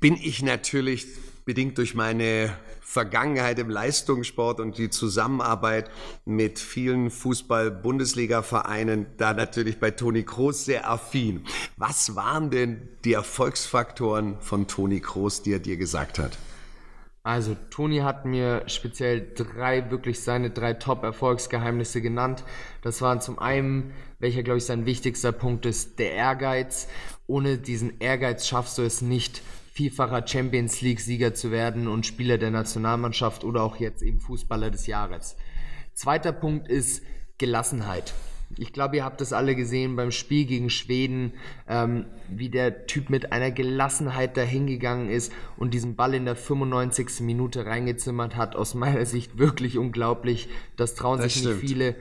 bin 0.00 0.16
ich 0.16 0.42
natürlich 0.42 1.06
bedingt 1.44 1.78
durch 1.78 1.94
meine 1.94 2.54
Vergangenheit 2.80 3.58
im 3.58 3.70
Leistungssport 3.70 4.60
und 4.60 4.78
die 4.78 4.90
Zusammenarbeit 4.90 5.90
mit 6.24 6.58
vielen 6.58 7.10
Fußball-Bundesliga-Vereinen 7.10 9.06
da 9.16 9.32
natürlich 9.32 9.78
bei 9.78 9.92
Toni 9.92 10.24
Kroos 10.24 10.64
sehr 10.64 10.90
affin. 10.90 11.44
Was 11.76 12.16
waren 12.16 12.50
denn 12.50 12.88
die 13.04 13.12
Erfolgsfaktoren 13.12 14.40
von 14.40 14.66
Toni 14.66 15.00
Kroos, 15.00 15.42
die 15.42 15.52
er 15.52 15.60
dir 15.60 15.76
gesagt 15.76 16.18
hat? 16.18 16.36
Also, 17.22 17.54
Toni 17.68 17.98
hat 17.98 18.24
mir 18.24 18.62
speziell 18.66 19.32
drei, 19.34 19.90
wirklich 19.90 20.20
seine 20.20 20.50
drei 20.50 20.72
Top-Erfolgsgeheimnisse 20.72 22.00
genannt. 22.00 22.44
Das 22.82 23.02
waren 23.02 23.20
zum 23.20 23.38
einen, 23.38 23.92
welcher, 24.18 24.42
glaube 24.42 24.58
ich, 24.58 24.64
sein 24.64 24.86
wichtigster 24.86 25.32
Punkt 25.32 25.66
ist, 25.66 25.98
der 25.98 26.12
Ehrgeiz. 26.12 26.88
Ohne 27.26 27.58
diesen 27.58 28.00
Ehrgeiz 28.00 28.46
schaffst 28.46 28.78
du 28.78 28.82
es 28.82 29.02
nicht, 29.02 29.42
vielfacher 29.72 30.26
Champions 30.26 30.80
League-Sieger 30.80 31.34
zu 31.34 31.50
werden 31.50 31.88
und 31.88 32.06
Spieler 32.06 32.38
der 32.38 32.50
Nationalmannschaft 32.50 33.44
oder 33.44 33.62
auch 33.62 33.76
jetzt 33.76 34.02
eben 34.02 34.20
Fußballer 34.20 34.70
des 34.70 34.86
Jahres. 34.86 35.36
Zweiter 35.92 36.32
Punkt 36.32 36.68
ist 36.68 37.02
Gelassenheit. 37.36 38.14
Ich 38.58 38.72
glaube, 38.72 38.96
ihr 38.96 39.04
habt 39.04 39.20
das 39.20 39.32
alle 39.32 39.54
gesehen 39.54 39.94
beim 39.94 40.10
Spiel 40.10 40.44
gegen 40.44 40.70
Schweden, 40.70 41.34
ähm, 41.68 42.06
wie 42.28 42.48
der 42.48 42.86
Typ 42.86 43.08
mit 43.08 43.32
einer 43.32 43.52
Gelassenheit 43.52 44.36
dahingegangen 44.36 45.08
ist 45.08 45.32
und 45.56 45.72
diesen 45.72 45.94
Ball 45.94 46.14
in 46.14 46.24
der 46.24 46.34
95. 46.34 47.20
Minute 47.20 47.64
reingezimmert 47.66 48.36
hat. 48.36 48.56
Aus 48.56 48.74
meiner 48.74 49.06
Sicht 49.06 49.38
wirklich 49.38 49.78
unglaublich. 49.78 50.48
Das 50.76 50.96
trauen 50.96 51.18
das 51.18 51.32
sich 51.32 51.42
stimmt. 51.42 51.62
nicht 51.62 51.70
viele. 51.70 51.94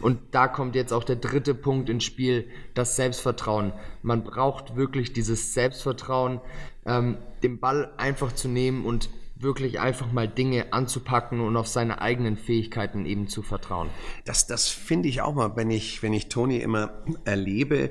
Und 0.00 0.18
da 0.30 0.48
kommt 0.48 0.74
jetzt 0.74 0.92
auch 0.92 1.04
der 1.04 1.16
dritte 1.16 1.54
Punkt 1.54 1.90
ins 1.90 2.04
Spiel, 2.04 2.48
das 2.72 2.96
Selbstvertrauen. 2.96 3.74
Man 4.02 4.24
braucht 4.24 4.76
wirklich 4.76 5.12
dieses 5.12 5.52
Selbstvertrauen, 5.52 6.40
ähm, 6.86 7.18
den 7.42 7.60
Ball 7.60 7.92
einfach 7.98 8.32
zu 8.32 8.48
nehmen 8.48 8.86
und 8.86 9.10
wirklich 9.42 9.80
einfach 9.80 10.12
mal 10.12 10.28
Dinge 10.28 10.72
anzupacken 10.72 11.40
und 11.40 11.56
auf 11.56 11.68
seine 11.68 12.00
eigenen 12.00 12.36
Fähigkeiten 12.36 13.06
eben 13.06 13.28
zu 13.28 13.42
vertrauen. 13.42 13.88
Das, 14.24 14.46
das 14.46 14.68
finde 14.68 15.08
ich 15.08 15.22
auch 15.22 15.34
mal, 15.34 15.56
wenn 15.56 15.70
ich, 15.70 16.02
wenn 16.02 16.12
ich 16.12 16.28
Toni 16.28 16.58
immer 16.58 16.92
erlebe, 17.24 17.90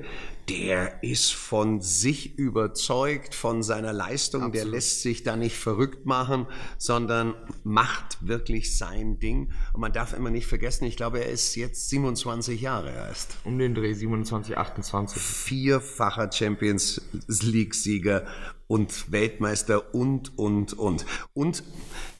der 0.50 1.04
ist 1.04 1.32
von 1.32 1.82
sich 1.82 2.38
überzeugt, 2.38 3.36
von 3.36 3.62
seiner 3.62 3.94
Leistung, 3.94 4.42
Absolut. 4.42 4.56
der 4.56 4.66
lässt 4.66 5.02
sich 5.02 5.24
da 5.24 5.36
nicht 5.36 5.58
verrückt 5.58 6.06
machen, 6.06 6.48
sondern 6.78 7.36
macht 7.64 8.18
wirklich 8.22 8.78
sein 8.78 9.20
Ding. 9.20 9.52
Und 9.74 9.82
man 9.82 9.94
darf 9.94 10.14
immer 10.14 10.32
nicht 10.32 10.48
vergessen, 10.48 10.86
ich 10.86 10.98
glaube, 10.98 11.20
er 11.20 11.30
ist 11.30 11.56
jetzt 11.56 11.90
27 11.90 12.60
Jahre 12.60 12.92
erst. 12.92 13.38
Um 13.44 13.60
den 13.60 13.76
Dreh 13.76 13.94
27, 13.94 14.58
28. 14.58 15.22
Vierfacher 15.22 16.32
Champions 16.32 17.02
League-Sieger 17.28 18.26
und 18.68 19.12
Weltmeister 19.12 19.94
und, 19.96 20.38
und, 20.38 20.74
und. 20.74 21.06
Und 21.34 21.64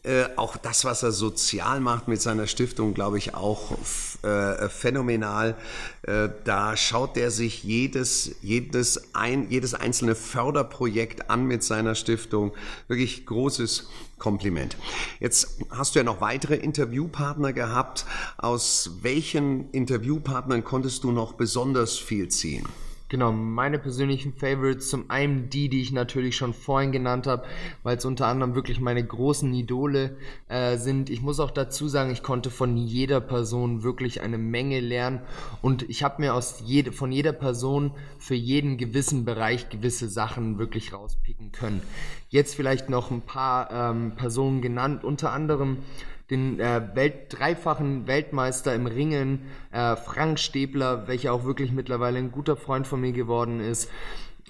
äh, 0.04 0.26
auch 0.36 0.58
das, 0.58 0.86
was 0.86 1.04
er 1.04 1.12
sozial 1.12 1.80
macht 1.80 2.08
mit 2.08 2.22
seiner 2.22 2.48
Stiftung, 2.48 2.94
glaube 2.94 3.18
ich, 3.18 3.36
auch 3.36 3.78
äh, 4.24 4.70
phänomenal. 4.70 5.56
Äh, 6.02 6.30
da 6.44 6.76
schaut 6.76 7.18
er 7.18 7.32
sich 7.32 7.64
jedes, 7.64 8.36
jedes, 8.42 9.14
ein, 9.14 9.50
jedes 9.50 9.74
einzelne 9.74 10.16
Förderprojekt 10.16 11.30
an 11.30 11.46
mit 11.46 11.64
seiner 11.64 11.96
Stiftung. 11.96 12.52
Wirklich 12.88 13.26
großes 13.26 13.90
Kompliment. 14.18 14.76
Jetzt 15.20 15.60
hast 15.70 15.96
du 15.96 16.00
ja 16.00 16.04
noch 16.04 16.22
weitere 16.22 16.56
Interviewpartner 16.56 17.54
gehabt. 17.54 18.06
Aus 18.38 18.92
welchen 19.02 19.72
Interviewpartnern 19.72 20.64
konntest 20.64 21.04
du 21.04 21.12
noch 21.12 21.34
besonders 21.34 21.98
viel 21.98 22.28
ziehen? 22.28 22.66
Genau, 23.10 23.32
meine 23.32 23.80
persönlichen 23.80 24.34
Favorites, 24.34 24.90
zum 24.90 25.10
einen 25.10 25.50
die, 25.50 25.68
die 25.68 25.82
ich 25.82 25.92
natürlich 25.92 26.36
schon 26.38 26.54
vorhin 26.54 26.92
genannt 26.92 27.26
habe, 27.26 27.44
weil 27.82 27.98
es 27.98 28.06
unter 28.06 28.28
anderem 28.28 28.54
wirklich 28.54 28.80
meine 28.80 29.04
großen 29.04 29.52
Idole 29.52 30.16
äh, 30.48 30.78
sind. 30.78 31.10
Ich 31.10 31.24
muss 31.24 31.40
auch 31.40 31.50
dazu 31.50 31.88
sagen, 31.88 32.12
ich 32.12 32.22
konnte 32.22 32.52
von 32.52 32.78
jeder 32.78 33.20
Person 33.20 33.82
wirklich 33.82 34.22
eine 34.22 34.38
Menge 34.38 34.80
lernen 34.80 35.22
und 35.64 35.90
ich 35.90 36.04
habe 36.04 36.22
mir 36.22 36.36
aus 36.36 36.62
jede, 36.64 36.92
von 36.92 37.12
jeder 37.12 37.34
Person 37.34 37.94
für 38.20 38.36
jeden 38.36 38.78
gewissen 38.78 39.26
Bereich 39.26 39.70
gewisse 39.70 40.08
Sachen 40.08 40.60
wirklich 40.60 40.94
rauspicken 40.94 41.52
können. 41.52 41.82
Jetzt 42.30 42.54
vielleicht 42.54 42.92
noch 42.92 43.10
ein 43.10 43.22
paar 43.22 43.72
ähm, 43.72 44.12
Personen 44.18 44.62
genannt, 44.62 45.04
unter 45.04 45.32
anderem 45.32 45.80
den 46.30 46.60
äh, 46.60 46.82
Welt, 46.94 47.14
dreifachen 47.30 48.08
Weltmeister 48.08 48.74
im 48.76 48.86
Ringen, 48.86 49.42
äh, 49.72 49.96
Frank 49.96 50.40
Stäbler, 50.40 51.08
welcher 51.08 51.34
auch 51.34 51.44
wirklich 51.44 51.72
mittlerweile 51.72 52.20
ein 52.20 52.32
guter 52.32 52.56
Freund 52.56 52.86
von 52.88 53.02
mir 53.02 53.12
geworden 53.12 53.60
ist. 53.60 53.90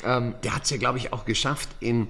Ähm, 0.04 0.36
der 0.44 0.56
hat 0.56 0.64
es 0.64 0.70
ja, 0.70 0.78
glaube 0.78 0.98
ich, 0.98 1.14
auch 1.14 1.26
geschafft, 1.26 1.70
in 1.80 2.08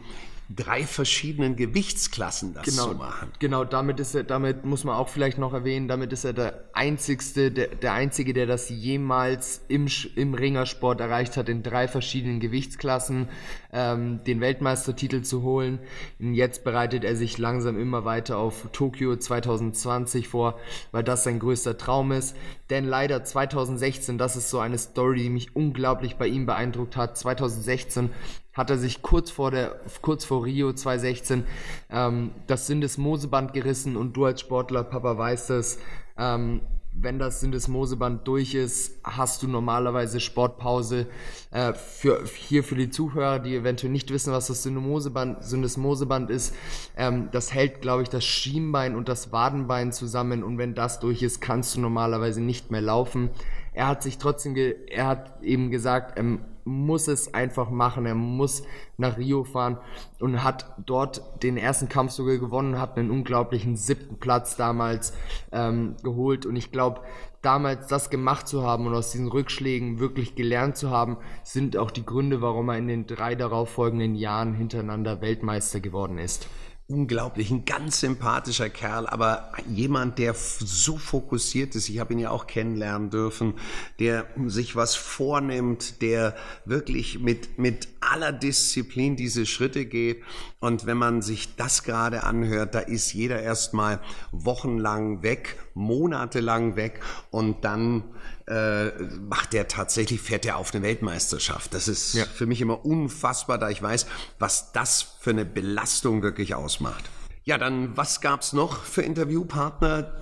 drei 0.50 0.84
verschiedenen 0.84 1.56
Gewichtsklassen 1.56 2.56
das 2.56 2.66
genau, 2.66 2.88
zu 2.90 2.96
machen. 2.96 3.32
Genau, 3.38 3.64
damit 3.64 4.00
ist 4.00 4.16
er, 4.16 4.24
damit 4.24 4.66
muss 4.66 4.84
man 4.84 4.96
auch 4.96 5.08
vielleicht 5.08 5.38
noch 5.38 5.54
erwähnen, 5.54 5.88
damit 5.88 6.12
ist 6.12 6.24
er 6.24 6.34
der 6.34 6.64
einzigste, 6.74 7.52
der, 7.52 7.68
der 7.68 7.94
einzige, 7.94 8.34
der 8.34 8.48
das 8.48 8.70
jemals 8.70 9.62
im, 9.68 9.88
im 10.16 10.34
Ringersport 10.34 11.02
erreicht 11.02 11.38
hat, 11.38 11.50
in 11.50 11.62
drei 11.62 11.88
verschiedenen 11.88 12.40
Gewichtsklassen 12.40 13.30
ähm, 13.72 14.24
den 14.26 14.42
Weltmeistertitel 14.42 15.22
zu 15.22 15.44
holen. 15.44 15.80
Und 16.20 16.34
jetzt 16.34 16.64
bereitet 16.64 17.04
er 17.04 17.16
sich 17.16 17.38
langsam 17.38 17.80
immer 17.80 18.06
weiter 18.06 18.38
auf 18.38 18.68
Tokio 18.72 19.16
2020 19.16 20.28
vor, 20.28 20.60
weil 20.92 21.04
das 21.04 21.24
sein 21.24 21.40
größter 21.40 21.78
Traum 21.78 22.12
ist. 22.12 22.36
Denn 22.70 22.86
leider 22.86 23.24
2016, 23.24 24.18
das 24.18 24.36
ist 24.36 24.50
so 24.50 24.60
eine 24.60 24.78
Story, 24.78 25.24
die 25.24 25.30
mich 25.30 25.56
unglaublich 25.56 26.18
bei 26.18 26.28
ihm 26.28 26.46
beeindruckt 26.46 26.96
hat. 26.96 27.18
2016 27.18 28.10
hat 28.54 28.70
er 28.70 28.78
sich 28.78 29.02
kurz 29.02 29.32
vor, 29.32 29.52
der, 29.52 29.80
kurz 30.02 30.26
vor 30.26 30.46
Rio 30.46 30.74
2016 30.74 31.46
ähm, 31.90 32.32
das 32.48 32.68
Syndesmoseband 32.68 33.54
gerissen 33.54 33.96
und 33.96 34.18
du 34.18 34.26
als 34.26 34.42
Sportler, 34.42 34.84
Papa, 34.84 35.18
weißt 35.18 35.52
es, 35.52 35.80
ähm, 36.18 36.62
wenn 37.02 37.20
das 37.20 37.40
Syndesmoseband 37.40 38.28
durch 38.28 38.54
ist, 38.54 39.00
hast 39.04 39.42
du 39.44 39.48
normalerweise 39.48 40.20
Sportpause. 40.20 41.08
Äh, 41.52 41.74
für, 41.74 42.24
hier 42.26 42.64
für 42.64 42.76
die 42.76 42.90
Zuhörer, 42.90 43.40
die 43.40 43.56
eventuell 43.56 43.92
nicht 43.92 44.12
wissen, 44.12 44.34
was 44.34 44.48
das 44.48 44.64
Syndesmoseband, 44.64 45.44
Syndesmoseband 45.44 46.30
ist, 46.30 46.56
ähm, 46.98 47.30
das 47.32 47.54
hält, 47.54 47.82
glaube 47.82 48.04
ich, 48.04 48.10
das 48.10 48.26
Schienbein 48.26 48.96
und 48.96 49.08
das 49.08 49.32
Wadenbein 49.32 49.92
zusammen 49.92 50.44
und 50.44 50.58
wenn 50.58 50.76
das 50.76 51.00
durch 51.00 51.24
ist, 51.24 51.42
kannst 51.42 51.76
du 51.76 51.80
normalerweise 51.80 52.42
nicht 52.42 52.72
mehr 52.72 52.82
laufen. 52.82 53.30
Er 53.74 53.88
hat 53.88 54.04
sich 54.04 54.18
trotzdem, 54.18 54.56
er 54.56 55.08
hat 55.08 55.42
eben 55.42 55.72
gesagt, 55.72 56.20
ähm, 56.20 56.42
muss 56.64 57.08
es 57.08 57.34
einfach 57.34 57.70
machen. 57.70 58.06
Er 58.06 58.16
muss 58.16 58.64
nach 58.98 59.18
Rio 59.18 59.44
fahren 59.44 59.78
und 60.20 60.44
hat 60.44 60.74
dort 60.86 61.44
den 61.44 61.58
ersten 61.58 61.90
Kampf 61.90 62.12
sogar 62.12 62.38
gewonnen, 62.38 62.80
hat 62.80 62.98
einen 62.98 63.12
unglaublichen 63.12 63.76
siebten 63.76 64.18
Platz 64.18 64.56
damals 64.56 65.14
ähm, 65.52 65.96
geholt. 66.04 66.46
Und 66.46 66.56
ich 66.56 66.72
glaube, 66.72 67.02
damals 67.42 67.88
das 67.88 68.10
gemacht 68.10 68.48
zu 68.48 68.64
haben 68.64 68.88
und 68.88 68.94
aus 68.94 69.12
diesen 69.12 69.28
Rückschlägen 69.28 70.00
wirklich 70.00 70.36
gelernt 70.36 70.78
zu 70.78 70.90
haben, 70.90 71.18
sind 71.44 71.78
auch 71.78 71.92
die 71.92 72.06
Gründe, 72.06 72.42
warum 72.42 72.70
er 72.70 72.78
in 72.78 72.88
den 72.88 73.08
drei 73.08 73.36
darauffolgenden 73.36 74.16
Jahren 74.16 74.54
hintereinander 74.54 75.22
Weltmeister 75.22 75.80
geworden 75.80 76.18
ist 76.18 76.48
unglaublich, 76.90 77.52
ein 77.52 77.66
ganz 77.66 78.00
sympathischer 78.00 78.70
Kerl, 78.70 79.06
aber 79.06 79.52
jemand, 79.70 80.18
der 80.18 80.34
so 80.34 80.98
fokussiert 80.98 81.76
ist, 81.76 81.88
ich 81.88 82.00
habe 82.00 82.14
ihn 82.14 82.20
ja 82.20 82.32
auch 82.32 82.48
kennenlernen 82.48 83.12
dürfen, 83.12 83.54
der 84.00 84.26
sich 84.48 84.76
was 84.76 84.96
vornimmt, 84.96 86.02
der 86.02 86.36
wirklich 86.66 87.20
mit, 87.20 87.60
mit 87.60 87.90
aller 88.00 88.32
Disziplin 88.32 89.16
diese 89.16 89.46
Schritte 89.46 89.86
geht. 89.86 90.24
Und 90.60 90.88
wenn 90.88 90.98
man 90.98 91.22
sich 91.22 91.56
das 91.56 91.84
gerade 91.84 92.24
anhört, 92.24 92.74
da 92.74 92.80
ist 92.80 93.14
jeder 93.14 93.40
erstmal 93.40 94.00
wochenlang 94.32 95.22
weg, 95.22 95.58
monatelang 95.76 96.76
weg 96.76 97.02
und 97.30 97.64
dann 97.66 98.04
äh, 98.50 98.92
macht 99.30 99.54
der 99.54 99.68
tatsächlich, 99.68 100.22
fährt 100.22 100.46
er 100.46 100.58
auf 100.58 100.74
eine 100.74 100.84
Weltmeisterschaft. 100.84 101.74
Das 101.74 101.88
ist 101.88 102.16
ja. 102.16 102.26
für 102.26 102.48
mich 102.48 102.62
immer 102.62 102.84
unfassbar, 102.84 103.58
da 103.58 103.70
ich 103.70 103.82
weiß, 103.82 104.08
was 104.40 104.72
das 104.72 105.18
für 105.20 105.30
eine 105.30 105.46
Belastung 105.46 106.24
wirklich 106.24 106.56
ausmacht. 106.56 107.04
Ja, 107.44 107.58
dann 107.58 107.96
was 107.96 108.22
gab 108.22 108.42
es 108.42 108.54
noch 108.54 108.84
für 108.84 109.02
Interviewpartner? 109.02 110.14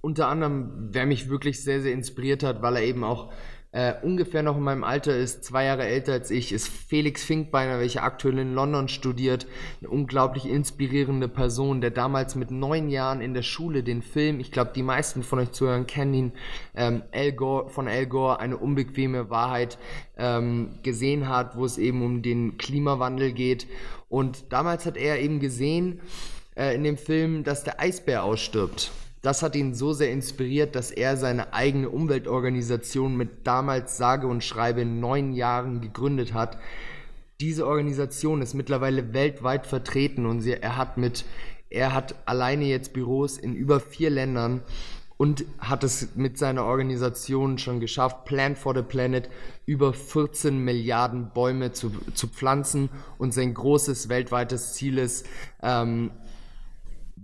Unter 0.00 0.28
anderem, 0.28 0.88
wer 0.90 1.06
mich 1.06 1.28
wirklich 1.28 1.62
sehr, 1.62 1.80
sehr 1.80 1.92
inspiriert 1.92 2.42
hat, 2.42 2.62
weil 2.62 2.76
er 2.76 2.82
eben 2.82 3.04
auch 3.04 3.32
äh, 3.72 3.94
ungefähr 4.02 4.42
noch 4.42 4.56
in 4.56 4.64
meinem 4.64 4.82
Alter 4.82 5.16
ist, 5.16 5.44
zwei 5.44 5.66
Jahre 5.66 5.84
älter 5.84 6.12
als 6.12 6.30
ich, 6.30 6.52
ist 6.52 6.68
Felix 6.68 7.22
Finkbeiner, 7.24 7.78
welcher 7.78 8.02
aktuell 8.02 8.38
in 8.38 8.54
London 8.54 8.88
studiert. 8.88 9.46
Eine 9.80 9.90
unglaublich 9.90 10.46
inspirierende 10.46 11.28
Person, 11.28 11.80
der 11.80 11.90
damals 11.90 12.34
mit 12.34 12.50
neun 12.50 12.88
Jahren 12.88 13.20
in 13.20 13.32
der 13.32 13.42
Schule 13.42 13.84
den 13.84 14.02
Film, 14.02 14.40
ich 14.40 14.50
glaube, 14.50 14.72
die 14.74 14.82
meisten 14.82 15.22
von 15.22 15.38
euch 15.38 15.52
zuhören 15.52 15.86
kennen 15.86 16.14
ihn, 16.14 16.32
ähm, 16.74 17.02
Al 17.12 17.32
Gore, 17.32 17.68
von 17.70 17.86
Al 17.86 18.06
Gore, 18.06 18.40
eine 18.40 18.56
unbequeme 18.56 19.30
Wahrheit 19.30 19.78
ähm, 20.16 20.78
gesehen 20.82 21.28
hat, 21.28 21.56
wo 21.56 21.64
es 21.64 21.78
eben 21.78 22.02
um 22.02 22.22
den 22.22 22.58
Klimawandel 22.58 23.32
geht. 23.32 23.68
Und 24.08 24.52
damals 24.52 24.84
hat 24.84 24.96
er 24.96 25.20
eben 25.20 25.38
gesehen 25.38 26.00
äh, 26.56 26.74
in 26.74 26.82
dem 26.82 26.96
Film, 26.96 27.44
dass 27.44 27.62
der 27.62 27.78
Eisbär 27.78 28.24
ausstirbt. 28.24 28.90
Das 29.22 29.42
hat 29.42 29.54
ihn 29.54 29.74
so 29.74 29.92
sehr 29.92 30.10
inspiriert, 30.10 30.74
dass 30.74 30.90
er 30.90 31.16
seine 31.16 31.52
eigene 31.52 31.90
Umweltorganisation 31.90 33.16
mit 33.16 33.46
damals 33.46 33.96
sage 33.98 34.26
und 34.26 34.42
schreibe 34.42 34.84
neun 34.84 35.32
Jahren 35.34 35.80
gegründet 35.80 36.32
hat. 36.32 36.58
Diese 37.40 37.66
Organisation 37.66 38.40
ist 38.40 38.54
mittlerweile 38.54 39.12
weltweit 39.12 39.66
vertreten 39.66 40.26
und 40.26 40.40
sie, 40.40 40.52
er 40.52 40.76
hat 40.76 40.96
mit, 40.96 41.24
er 41.68 41.92
hat 41.92 42.14
alleine 42.26 42.64
jetzt 42.64 42.92
Büros 42.92 43.36
in 43.36 43.54
über 43.54 43.80
vier 43.80 44.10
Ländern 44.10 44.62
und 45.18 45.44
hat 45.58 45.84
es 45.84 46.16
mit 46.16 46.38
seiner 46.38 46.64
Organisation 46.64 47.58
schon 47.58 47.78
geschafft, 47.78 48.24
Plan 48.24 48.56
for 48.56 48.74
the 48.74 48.80
Planet 48.80 49.28
über 49.66 49.92
14 49.92 50.58
Milliarden 50.58 51.30
Bäume 51.34 51.72
zu, 51.72 51.90
zu 52.14 52.26
pflanzen 52.26 52.88
und 53.18 53.34
sein 53.34 53.52
großes 53.52 54.08
weltweites 54.08 54.72
Ziel 54.72 54.96
ist, 54.96 55.26
ähm, 55.62 56.10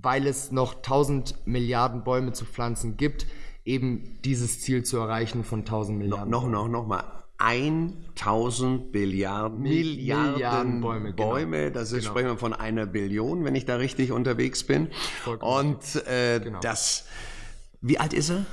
weil 0.06 0.28
es 0.28 0.52
noch 0.52 0.76
1000 0.76 1.48
Milliarden 1.48 2.04
Bäume 2.04 2.32
zu 2.32 2.44
pflanzen 2.44 2.96
gibt, 2.96 3.26
eben 3.64 4.20
dieses 4.25 4.60
Ziel 4.60 4.84
zu 4.84 4.98
erreichen 4.98 5.42
von 5.42 5.60
1000 5.60 5.98
Milliarden. 5.98 6.30
No, 6.30 6.42
noch, 6.42 6.48
noch, 6.48 6.68
noch 6.68 6.86
mal. 6.86 7.25
1000 7.38 8.92
Billiarden, 8.92 9.62
Milliarden, 9.62 10.32
Milliarden 10.34 10.80
Bäume. 10.80 11.12
Genau. 11.12 11.30
Bäume. 11.30 11.72
Das 11.72 11.90
ist, 11.90 12.02
genau. 12.02 12.10
sprechen 12.12 12.28
wir 12.28 12.36
von 12.36 12.52
einer 12.52 12.86
Billion, 12.86 13.44
wenn 13.44 13.56
ich 13.56 13.64
da 13.64 13.75
richtig 13.75 14.12
unterwegs 14.12 14.62
bin. 14.62 14.92
Vollkommen. 15.25 15.75
Und 15.75 16.06
äh, 16.06 16.38
genau. 16.38 16.60
das, 16.60 17.06
wie 17.80 17.98
alt 17.98 18.12
ist 18.12 18.30
er? 18.30 18.46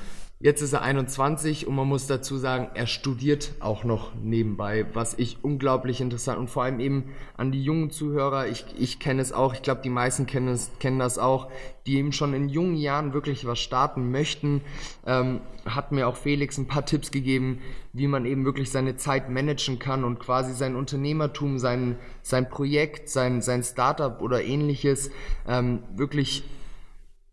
Jetzt 0.44 0.62
ist 0.62 0.74
er 0.74 0.82
21 0.82 1.68
und 1.68 1.76
man 1.76 1.88
muss 1.88 2.06
dazu 2.06 2.36
sagen, 2.36 2.68
er 2.74 2.86
studiert 2.86 3.54
auch 3.62 3.86
noch 3.86 4.12
nebenbei, 4.22 4.86
was 4.92 5.18
ich 5.18 5.38
unglaublich 5.42 6.02
interessant 6.02 6.38
und 6.38 6.50
vor 6.50 6.64
allem 6.64 6.82
eben 6.82 7.06
an 7.38 7.54
die 7.54 7.64
jungen 7.64 7.92
Zuhörer, 7.92 8.48
ich, 8.48 8.66
ich 8.78 9.00
kenne 9.00 9.22
es 9.22 9.32
auch, 9.32 9.54
ich 9.54 9.62
glaube, 9.62 9.80
die 9.86 9.90
meisten 9.90 10.26
kennen, 10.26 10.50
es, 10.50 10.70
kennen 10.80 11.00
das 11.00 11.18
auch, 11.18 11.50
die 11.86 11.96
eben 11.96 12.12
schon 12.12 12.34
in 12.34 12.50
jungen 12.50 12.76
Jahren 12.76 13.14
wirklich 13.14 13.46
was 13.46 13.60
starten 13.60 14.12
möchten, 14.12 14.60
ähm, 15.08 15.40
hat 15.66 15.94
mir 15.94 16.10
auch 16.10 16.18
Felix 16.18 16.58
ein 16.58 16.68
paar 16.68 16.86
Tipps 16.86 17.12
gegeben, 17.12 17.62
wie 17.94 18.08
man 18.08 18.26
eben 18.26 18.44
wirklich 18.44 18.70
seine 18.70 18.98
Zeit 18.98 19.30
managen 19.30 19.80
kann 19.80 20.04
und 20.04 20.20
quasi 20.20 20.54
sein 20.54 20.76
Unternehmertum, 20.76 21.58
sein, 21.58 21.96
sein 22.22 22.50
Projekt, 22.50 23.08
sein, 23.08 23.42
sein 23.42 23.64
Startup 23.64 24.22
oder 24.22 24.44
ähnliches 24.44 25.10
ähm, 25.48 25.84
wirklich 25.96 26.44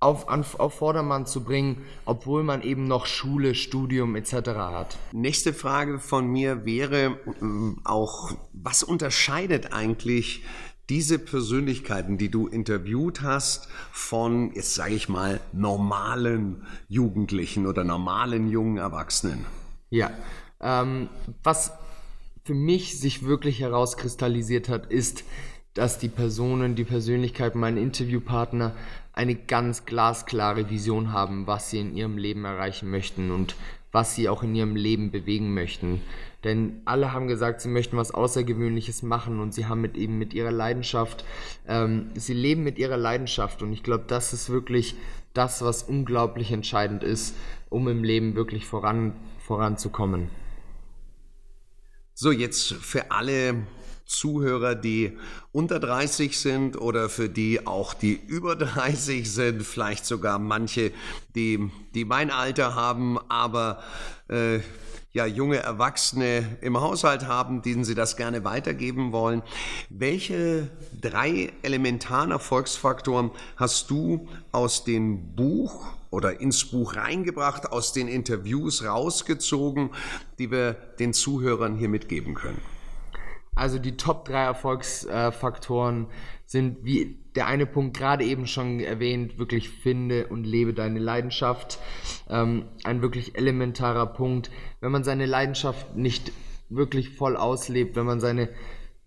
auf, 0.01 0.29
auf 0.59 0.75
Vordermann 0.75 1.27
zu 1.27 1.45
bringen, 1.45 1.83
obwohl 2.07 2.43
man 2.43 2.63
eben 2.63 2.89
noch 2.89 3.05
Schule, 3.05 3.55
Studium 3.55 4.17
etc. 4.17 4.33
hat. 4.57 4.97
Nächste 5.13 5.53
Frage 5.53 5.99
von 5.99 6.27
mir 6.27 6.65
wäre 6.65 7.19
äh, 7.27 7.81
auch, 7.85 8.33
was 8.53 8.83
unterscheidet 8.83 9.73
eigentlich 9.73 10.43
diese 10.89 11.19
Persönlichkeiten, 11.19 12.19
die 12.19 12.31
du 12.31 12.49
interviewt 12.49 13.23
hast, 13.23 13.69
von, 13.93 14.53
jetzt 14.55 14.75
sage 14.75 14.95
ich 14.95 15.09
mal, 15.09 15.39
normalen 15.53 16.67
Jugendlichen 16.89 17.67
oder 17.67 17.85
normalen 17.85 18.49
jungen 18.49 18.79
Erwachsenen? 18.79 19.45
Ja, 19.91 20.11
ähm, 20.61 21.09
was 21.45 21.73
für 22.45 22.55
mich 22.55 22.99
sich 22.99 23.25
wirklich 23.25 23.61
herauskristallisiert 23.61 24.69
hat, 24.69 24.87
ist, 24.87 25.23
dass 25.75 25.99
die 25.99 26.09
Personen, 26.09 26.75
die 26.75 26.85
Persönlichkeit, 26.85 27.55
mein 27.55 27.77
Interviewpartner 27.77 28.75
eine 29.13 29.35
ganz 29.35 29.85
glasklare 29.85 30.71
Vision 30.71 31.13
haben, 31.13 31.47
was 31.47 31.71
sie 31.71 31.81
in 31.81 31.97
ihrem 31.97 32.17
Leben 32.17 32.45
erreichen 32.45 32.91
möchten 32.91 33.31
und 33.31 33.57
was 33.93 34.15
sie 34.15 34.29
auch 34.29 34.43
in 34.43 34.55
ihrem 34.55 34.77
Leben 34.77 35.11
bewegen 35.11 35.53
möchten. 35.53 36.01
Denn 36.45 36.81
alle 36.85 37.13
haben 37.13 37.27
gesagt, 37.27 37.61
sie 37.61 37.69
möchten 37.69 37.97
was 37.97 38.13
Außergewöhnliches 38.13 39.03
machen 39.03 39.41
und 39.41 39.53
sie 39.53 39.67
haben 39.67 39.81
mit 39.81 39.97
eben 39.97 40.19
mit 40.19 40.33
ihrer 40.33 40.53
Leidenschaft, 40.53 41.25
ähm, 41.67 42.11
sie 42.15 42.35
leben 42.35 42.63
mit 42.63 42.79
ihrer 42.79 42.97
Leidenschaft 42.97 43.63
und 43.63 43.73
ich 43.73 43.83
glaube, 43.83 44.05
das 44.07 44.33
ist 44.33 44.49
wirklich 44.49 44.95
das, 45.35 45.63
was 45.63 45.83
unglaublich 45.83 46.53
entscheidend 46.53 47.03
ist, 47.03 47.35
um 47.69 47.89
im 47.89 48.05
Leben 48.05 48.37
wirklich 48.37 48.65
voran, 48.67 49.13
voranzukommen. 49.39 50.29
So, 52.15 52.33
jetzt 52.33 52.73
für 52.75 53.11
alle 53.11 53.67
Zuhörer, 54.11 54.75
die 54.75 55.17
unter 55.53 55.79
30 55.79 56.37
sind 56.37 56.77
oder 56.77 57.09
für 57.09 57.29
die 57.29 57.67
auch 57.67 57.95
die 57.95 58.21
über 58.27 58.57
30 58.57 59.31
sind, 59.31 59.63
vielleicht 59.63 60.05
sogar 60.05 60.39
manche, 60.39 60.91
die, 61.35 61.71
die 61.95 62.05
mein 62.05 62.31
Alter 62.31 62.75
haben, 62.75 63.19
aber 63.29 63.83
äh, 64.29 64.59
ja, 65.13 65.27
junge 65.27 65.59
Erwachsene 65.59 66.59
im 66.61 66.81
Haushalt 66.81 67.27
haben, 67.27 67.63
denen 67.63 67.85
sie 67.85 67.95
das 67.95 68.17
gerne 68.17 68.45
weitergeben 68.45 69.13
wollen. 69.13 69.43
Welche 69.89 70.69
drei 71.01 71.53
elementaren 71.63 72.31
Erfolgsfaktoren 72.31 73.31
hast 73.57 73.91
du 73.91 74.29
aus 74.53 74.85
dem 74.85 75.35
Buch 75.35 75.87
oder 76.11 76.41
ins 76.41 76.65
Buch 76.65 76.97
reingebracht, 76.97 77.71
aus 77.71 77.93
den 77.93 78.09
Interviews 78.09 78.85
rausgezogen, 78.85 79.91
die 80.39 80.51
wir 80.51 80.75
den 80.99 81.13
Zuhörern 81.13 81.77
hier 81.77 81.89
mitgeben 81.89 82.35
können? 82.35 82.61
Also 83.55 83.79
die 83.79 83.97
Top 83.97 84.25
3 84.27 84.43
Erfolgsfaktoren 84.45 86.07
sind, 86.47 86.85
wie 86.85 87.19
der 87.35 87.47
eine 87.47 87.67
Punkt 87.67 87.97
gerade 87.97 88.25
eben 88.25 88.47
schon 88.47 88.81
erwähnt, 88.81 89.39
wirklich 89.39 89.69
finde 89.69 90.27
und 90.29 90.45
lebe 90.45 90.75
deine 90.75 90.99
Leidenschaft. 90.99 91.79
Ähm, 92.29 92.65
ein 92.85 93.03
wirklich 93.03 93.37
elementarer 93.37 94.07
Punkt. 94.07 94.51
Wenn 94.81 94.93
man 94.93 95.05
seine 95.05 95.27
Leidenschaft 95.27 95.97
nicht 95.97 96.33
wirklich 96.69 97.11
voll 97.11 97.37
auslebt, 97.37 97.97
wenn 97.97 98.07
man 98.07 98.21
seine 98.21 98.49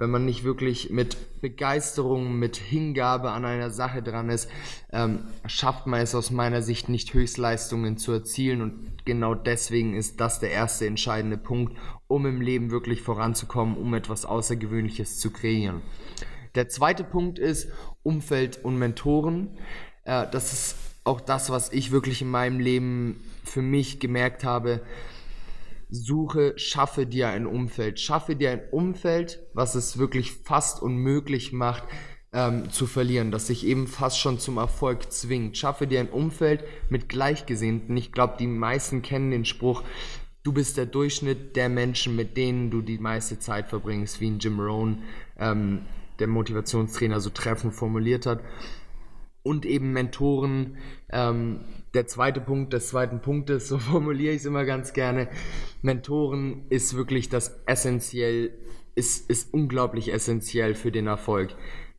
wenn 0.03 0.11
man 0.11 0.25
nicht 0.25 0.43
wirklich 0.43 0.89
mit 0.89 1.39
Begeisterung, 1.39 2.37
mit 2.37 2.57
Hingabe 2.57 3.31
an 3.31 3.45
einer 3.45 3.69
Sache 3.69 4.03
dran 4.03 4.29
ist, 4.29 4.49
ähm, 4.91 5.19
schafft 5.45 5.87
man 5.87 6.01
es 6.01 6.13
aus 6.13 6.29
meiner 6.29 6.61
Sicht 6.61 6.89
nicht 6.89 7.13
Höchstleistungen 7.13 7.95
zu 7.95 8.11
erzielen 8.11 8.61
und 8.61 9.05
genau 9.05 9.33
deswegen 9.33 9.95
ist 9.95 10.19
das 10.19 10.41
der 10.41 10.51
erste 10.51 10.85
entscheidende 10.87 11.37
Punkt, 11.37 11.77
um 12.07 12.25
im 12.25 12.41
Leben 12.41 12.69
wirklich 12.69 13.01
voranzukommen, 13.01 13.77
um 13.77 13.93
etwas 13.93 14.25
Außergewöhnliches 14.25 15.19
zu 15.19 15.31
kreieren. 15.31 15.81
Der 16.55 16.67
zweite 16.67 17.05
Punkt 17.05 17.39
ist 17.39 17.69
Umfeld 18.03 18.59
und 18.61 18.77
Mentoren. 18.77 19.57
Äh, 20.03 20.27
das 20.29 20.51
ist 20.51 20.75
auch 21.05 21.21
das, 21.21 21.49
was 21.49 21.71
ich 21.71 21.91
wirklich 21.91 22.21
in 22.21 22.29
meinem 22.29 22.59
Leben 22.59 23.21
für 23.45 23.61
mich 23.61 24.01
gemerkt 24.01 24.43
habe 24.43 24.81
suche, 25.89 26.53
schaffe 26.57 27.05
dir 27.05 27.29
ein 27.29 27.45
Umfeld. 27.45 27.99
Schaffe 27.99 28.35
dir 28.35 28.51
ein 28.51 28.61
Umfeld, 28.71 29.39
was 29.53 29.75
es 29.75 29.97
wirklich 29.97 30.31
fast 30.31 30.81
unmöglich 30.81 31.53
macht, 31.53 31.83
ähm, 32.33 32.71
zu 32.71 32.87
verlieren, 32.87 33.31
das 33.31 33.47
sich 33.47 33.65
eben 33.65 33.87
fast 33.87 34.19
schon 34.19 34.39
zum 34.39 34.57
Erfolg 34.57 35.11
zwingt. 35.11 35.57
Schaffe 35.57 35.87
dir 35.87 35.99
ein 35.99 36.09
Umfeld 36.09 36.63
mit 36.89 37.07
Gleichgesinnten. 37.07 37.95
Ich 37.95 38.11
glaube, 38.11 38.35
die 38.39 38.47
meisten 38.47 39.01
kennen 39.03 39.31
den 39.31 39.45
Spruch, 39.45 39.83
du 40.43 40.51
bist 40.51 40.77
der 40.77 40.87
Durchschnitt 40.87 41.55
der 41.55 41.69
Menschen, 41.69 42.15
mit 42.15 42.35
denen 42.35 42.69
du 42.69 42.81
die 42.81 42.97
meiste 42.97 43.39
Zeit 43.39 43.69
verbringst, 43.69 44.19
wie 44.19 44.29
ein 44.29 44.39
Jim 44.39 44.59
Rohn, 44.59 45.03
ähm, 45.37 45.83
der 46.19 46.27
Motivationstrainer, 46.27 47.19
so 47.19 47.29
treffend 47.29 47.73
formuliert 47.73 48.25
hat. 48.25 48.41
Und 49.43 49.65
eben 49.65 49.91
Mentoren, 49.91 50.77
ähm, 51.11 51.61
der 51.93 52.07
zweite 52.07 52.41
Punkt 52.41 52.73
des 52.73 52.87
zweiten 52.87 53.21
Punktes, 53.21 53.67
so 53.69 53.77
formuliere 53.77 54.33
ich 54.33 54.41
es 54.41 54.45
immer 54.45 54.65
ganz 54.65 54.93
gerne. 54.93 55.27
Mentoren 55.81 56.65
ist 56.69 56.95
wirklich 56.95 57.29
das 57.29 57.61
essentiell, 57.65 58.51
ist, 58.95 59.29
ist 59.29 59.53
unglaublich 59.53 60.13
essentiell 60.13 60.75
für 60.75 60.91
den 60.91 61.07
Erfolg. 61.07 61.55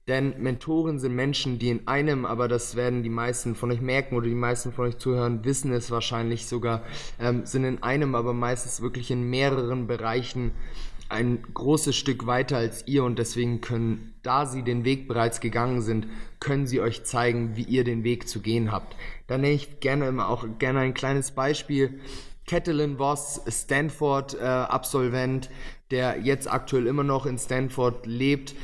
Denn 0.06 0.34
Mentoren 0.42 0.98
sind 0.98 1.14
Menschen, 1.14 1.58
die 1.58 1.70
in 1.70 1.88
einem, 1.88 2.26
aber 2.26 2.46
das 2.46 2.76
werden 2.76 3.02
die 3.02 3.08
meisten 3.08 3.54
von 3.54 3.70
euch 3.70 3.80
merken 3.80 4.16
oder 4.16 4.26
die 4.26 4.34
meisten 4.34 4.70
von 4.70 4.88
euch 4.88 4.98
zuhören, 4.98 5.46
wissen 5.46 5.72
es 5.72 5.90
wahrscheinlich 5.90 6.46
sogar, 6.46 6.82
ähm, 7.18 7.46
sind 7.46 7.64
in 7.64 7.82
einem, 7.82 8.14
aber 8.14 8.34
meistens 8.34 8.82
wirklich 8.82 9.10
in 9.10 9.30
mehreren 9.30 9.86
Bereichen 9.86 10.52
ein 11.08 11.42
großes 11.54 11.94
Stück 11.94 12.26
weiter 12.26 12.56
als 12.56 12.86
ihr 12.86 13.04
und 13.04 13.18
deswegen 13.18 13.60
können, 13.60 14.14
da 14.22 14.46
sie 14.46 14.62
den 14.62 14.84
Weg 14.84 15.06
bereits 15.08 15.40
gegangen 15.40 15.82
sind, 15.82 16.06
können 16.40 16.66
sie 16.66 16.80
euch 16.80 17.04
zeigen, 17.04 17.56
wie 17.56 17.62
ihr 17.62 17.84
den 17.84 18.04
Weg 18.04 18.28
zu 18.28 18.40
gehen 18.40 18.72
habt. 18.72 18.96
Da 19.26 19.38
nenne 19.38 19.54
ich 19.54 19.80
gerne 19.80 20.08
immer 20.08 20.28
auch 20.28 20.46
gerne 20.58 20.80
ein 20.80 20.94
kleines 20.94 21.30
Beispiel. 21.30 22.00
Catelyn 22.46 22.98
Voss, 22.98 23.40
Stanford-Absolvent, 23.48 25.46
äh, 25.46 25.50
der 25.90 26.20
jetzt 26.20 26.50
aktuell 26.50 26.86
immer 26.86 27.04
noch 27.04 27.26
in 27.26 27.38
Stanford 27.38 28.06
lebt, 28.06 28.54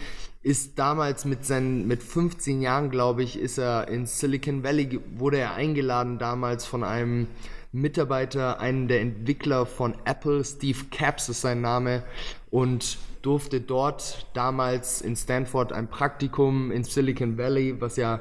ist 0.43 0.79
damals 0.79 1.25
mit 1.25 1.45
seinen, 1.45 1.87
mit 1.87 2.03
15 2.03 2.63
Jahren, 2.63 2.91
glaube 2.91 3.23
ich, 3.23 3.39
ist 3.39 3.59
er 3.59 3.89
in 3.89 4.07
Silicon 4.07 4.65
Valley, 4.65 5.01
wurde 5.17 5.39
er 5.39 5.55
eingeladen 5.55 6.19
damals 6.19 6.65
von 6.65 6.83
einem 6.83 7.27
Mitarbeiter, 7.73 8.59
einen 8.61 8.89
der 8.89 9.01
Entwickler 9.01 9.65
von 9.65 9.95
Apple, 10.05 10.45
Steve 10.45 10.87
Capps 10.91 11.29
ist 11.29 11.41
sein 11.41 11.61
Name, 11.61 12.03
und 12.51 12.99
durfte 13.23 13.61
dort 13.61 14.27
damals 14.35 15.01
in 15.01 15.15
Stanford 15.15 15.73
ein 15.73 15.89
Praktikum 15.89 16.73
in 16.73 16.85
Silicon 16.85 17.39
Valley, 17.39 17.81
was 17.81 17.97
ja 17.97 18.21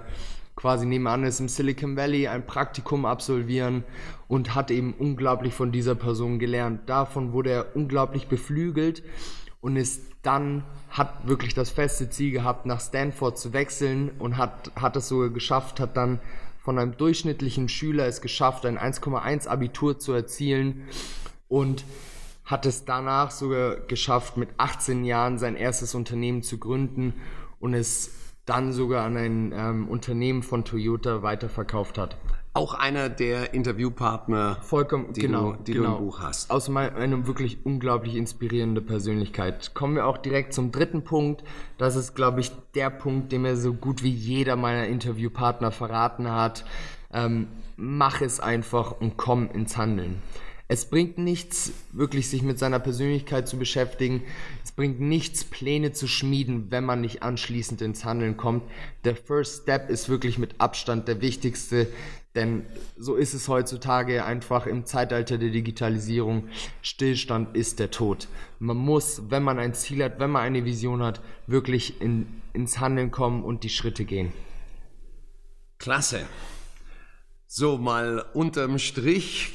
quasi 0.55 0.85
nebenan 0.85 1.23
ist, 1.23 1.39
im 1.39 1.47
Silicon 1.47 1.95
Valley 1.95 2.27
ein 2.27 2.45
Praktikum 2.45 3.05
absolvieren 3.05 3.85
und 4.27 4.55
hat 4.55 4.71
eben 4.71 4.93
unglaublich 4.93 5.53
von 5.53 5.71
dieser 5.71 5.95
Person 5.95 6.37
gelernt. 6.37 6.81
Davon 6.87 7.31
wurde 7.31 7.51
er 7.51 7.75
unglaublich 7.75 8.27
beflügelt 8.27 9.01
und 9.61 9.77
ist 9.77 10.03
dann, 10.21 10.65
hat 10.89 11.27
wirklich 11.27 11.53
das 11.53 11.69
feste 11.69 12.09
Ziel 12.09 12.31
gehabt, 12.31 12.65
nach 12.65 12.81
Stanford 12.81 13.37
zu 13.37 13.53
wechseln 13.53 14.11
und 14.19 14.37
hat, 14.37 14.71
hat 14.75 14.97
es 14.97 15.07
sogar 15.07 15.29
geschafft, 15.29 15.79
hat 15.79 15.95
dann 15.95 16.19
von 16.59 16.77
einem 16.77 16.97
durchschnittlichen 16.97 17.69
Schüler 17.69 18.07
es 18.07 18.21
geschafft, 18.21 18.65
ein 18.65 18.77
1,1 18.77 19.47
Abitur 19.47 19.99
zu 19.99 20.13
erzielen 20.13 20.87
und 21.47 21.85
hat 22.45 22.65
es 22.65 22.85
danach 22.85 23.31
sogar 23.31 23.75
geschafft, 23.75 24.37
mit 24.37 24.49
18 24.57 25.05
Jahren 25.05 25.37
sein 25.37 25.55
erstes 25.55 25.95
Unternehmen 25.95 26.41
zu 26.43 26.57
gründen 26.57 27.13
und 27.59 27.73
es 27.73 28.11
dann 28.45 28.73
sogar 28.73 29.05
an 29.05 29.17
ein 29.17 29.51
ähm, 29.55 29.87
Unternehmen 29.87 30.41
von 30.41 30.65
Toyota 30.65 31.21
weiterverkauft 31.21 31.99
hat. 31.99 32.17
Auch 32.53 32.73
einer 32.73 33.09
der 33.09 33.53
Interviewpartner, 33.53 34.57
Vollkommen, 34.61 35.13
die, 35.13 35.21
genau, 35.21 35.53
du, 35.53 35.63
die 35.63 35.73
genau. 35.73 35.91
du 35.91 35.97
im 35.97 36.05
Buch 36.05 36.19
hast. 36.19 36.49
Aus 36.49 36.67
mein, 36.67 36.95
einer 36.95 37.27
wirklich 37.27 37.59
unglaublich 37.63 38.15
inspirierende 38.15 38.81
Persönlichkeit. 38.81 39.75
Kommen 39.75 39.95
wir 39.95 40.07
auch 40.07 40.17
direkt 40.17 40.53
zum 40.53 40.71
dritten 40.71 41.03
Punkt. 41.03 41.43
Das 41.77 41.95
ist, 41.95 42.15
glaube 42.15 42.39
ich, 42.39 42.51
der 42.73 42.89
Punkt, 42.89 43.31
den 43.31 43.43
mir 43.43 43.55
so 43.55 43.73
gut 43.73 44.01
wie 44.03 44.09
jeder 44.09 44.55
meiner 44.55 44.87
Interviewpartner 44.87 45.71
verraten 45.71 46.31
hat. 46.31 46.65
Ähm, 47.13 47.47
mach 47.77 48.21
es 48.21 48.39
einfach 48.39 48.99
und 48.99 49.15
komm 49.15 49.49
ins 49.51 49.77
Handeln. 49.77 50.21
Es 50.71 50.85
bringt 50.85 51.17
nichts, 51.17 51.71
wirklich 51.93 52.29
sich 52.29 52.43
mit 52.43 52.59
seiner 52.59 52.77
Persönlichkeit 52.77 53.47
zu 53.47 53.57
beschäftigen. 53.57 54.21
Es 54.63 54.71
bringt 54.71 54.99
nichts, 54.99 55.43
Pläne 55.43 55.93
zu 55.93 56.07
schmieden, 56.07 56.67
wenn 56.69 56.85
man 56.85 57.01
nicht 57.01 57.23
anschließend 57.23 57.81
ins 57.81 58.05
Handeln 58.05 58.37
kommt. 58.37 58.61
Der 59.03 59.15
First 59.15 59.63
Step 59.63 59.89
ist 59.89 60.09
wirklich 60.09 60.37
mit 60.37 60.61
Abstand 60.61 61.07
der 61.07 61.21
wichtigste, 61.21 61.87
denn 62.35 62.65
so 62.97 63.15
ist 63.15 63.33
es 63.33 63.47
heutzutage 63.47 64.23
einfach 64.23 64.67
im 64.67 64.85
Zeitalter 64.85 65.37
der 65.37 65.49
Digitalisierung. 65.49 66.47
Stillstand 66.81 67.55
ist 67.55 67.79
der 67.79 67.91
Tod. 67.91 68.27
Man 68.59 68.77
muss, 68.77 69.23
wenn 69.29 69.43
man 69.43 69.57
ein 69.57 69.73
Ziel 69.73 70.03
hat, 70.03 70.19
wenn 70.19 70.29
man 70.29 70.43
eine 70.43 70.65
Vision 70.65 71.01
hat, 71.01 71.21
wirklich 71.47 72.01
in, 72.01 72.41
ins 72.53 72.79
Handeln 72.79 73.11
kommen 73.11 73.43
und 73.43 73.63
die 73.63 73.69
Schritte 73.69 74.05
gehen. 74.05 74.31
Klasse. 75.79 76.21
So, 77.47 77.77
mal 77.77 78.25
unterm 78.33 78.77
Strich 78.77 79.53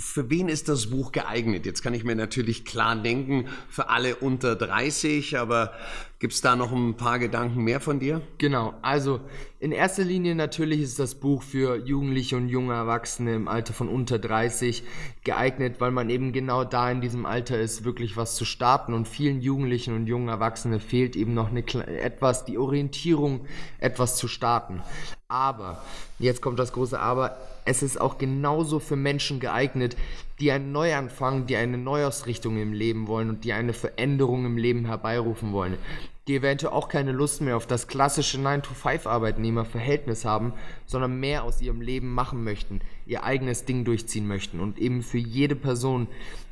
für 0.00 0.30
wen 0.30 0.48
ist 0.48 0.68
das 0.68 0.88
Buch 0.88 1.12
geeignet? 1.12 1.66
Jetzt 1.66 1.82
kann 1.82 1.94
ich 1.94 2.04
mir 2.04 2.16
natürlich 2.16 2.64
klar 2.64 2.96
denken, 2.96 3.48
für 3.68 3.88
alle 3.88 4.16
unter 4.16 4.56
30, 4.56 5.38
aber 5.38 5.74
gibt 6.20 6.34
es 6.34 6.42
da 6.42 6.54
noch 6.54 6.70
ein 6.70 6.96
paar 6.98 7.18
Gedanken 7.18 7.64
mehr 7.64 7.80
von 7.80 7.98
dir? 7.98 8.20
Genau, 8.36 8.74
also 8.82 9.20
in 9.58 9.72
erster 9.72 10.04
Linie 10.04 10.34
natürlich 10.34 10.82
ist 10.82 10.98
das 10.98 11.14
Buch 11.14 11.42
für 11.42 11.76
Jugendliche 11.76 12.36
und 12.36 12.50
junge 12.50 12.74
Erwachsene 12.74 13.34
im 13.34 13.48
Alter 13.48 13.72
von 13.72 13.88
unter 13.88 14.18
30 14.18 14.84
geeignet, 15.24 15.76
weil 15.80 15.90
man 15.90 16.10
eben 16.10 16.32
genau 16.32 16.64
da 16.64 16.90
in 16.90 17.00
diesem 17.00 17.24
Alter 17.24 17.58
ist, 17.58 17.84
wirklich 17.84 18.18
was 18.18 18.36
zu 18.36 18.44
starten 18.44 18.92
und 18.92 19.08
vielen 19.08 19.40
Jugendlichen 19.40 19.94
und 19.94 20.06
jungen 20.06 20.28
Erwachsenen 20.28 20.80
fehlt 20.80 21.16
eben 21.16 21.32
noch 21.32 21.48
eine, 21.48 21.64
etwas, 21.86 22.44
die 22.44 22.58
Orientierung, 22.58 23.46
etwas 23.78 24.16
zu 24.16 24.28
starten. 24.28 24.82
Aber, 25.28 25.82
jetzt 26.18 26.42
kommt 26.42 26.58
das 26.58 26.72
große 26.72 26.98
Aber, 26.98 27.38
es 27.64 27.82
ist 27.82 28.00
auch 28.00 28.18
genauso 28.18 28.78
für 28.78 28.96
Menschen 28.96 29.40
geeignet, 29.40 29.96
die 30.40 30.50
einen 30.50 30.72
Neuanfang, 30.72 31.46
die 31.46 31.56
eine 31.56 31.78
Neuausrichtung 31.78 32.60
im 32.60 32.72
Leben 32.72 33.06
wollen 33.06 33.28
und 33.28 33.44
die 33.44 33.52
eine 33.52 33.72
Veränderung 33.72 34.44
im 34.44 34.56
Leben 34.56 34.86
herbeirufen 34.86 35.52
wollen, 35.52 35.76
die 36.28 36.36
eventuell 36.36 36.72
auch 36.72 36.88
keine 36.88 37.12
Lust 37.12 37.40
mehr 37.40 37.56
auf 37.56 37.66
das 37.66 37.88
klassische 37.88 38.38
9-to-5-Arbeitnehmerverhältnis 38.38 40.24
haben, 40.24 40.52
sondern 40.86 41.18
mehr 41.18 41.44
aus 41.44 41.60
ihrem 41.60 41.80
Leben 41.80 42.12
machen 42.12 42.44
möchten, 42.44 42.80
ihr 43.06 43.24
eigenes 43.24 43.64
Ding 43.64 43.84
durchziehen 43.84 44.26
möchten. 44.26 44.60
Und 44.60 44.78
eben 44.78 45.02
für 45.02 45.18
jede 45.18 45.56
Person, 45.56 46.06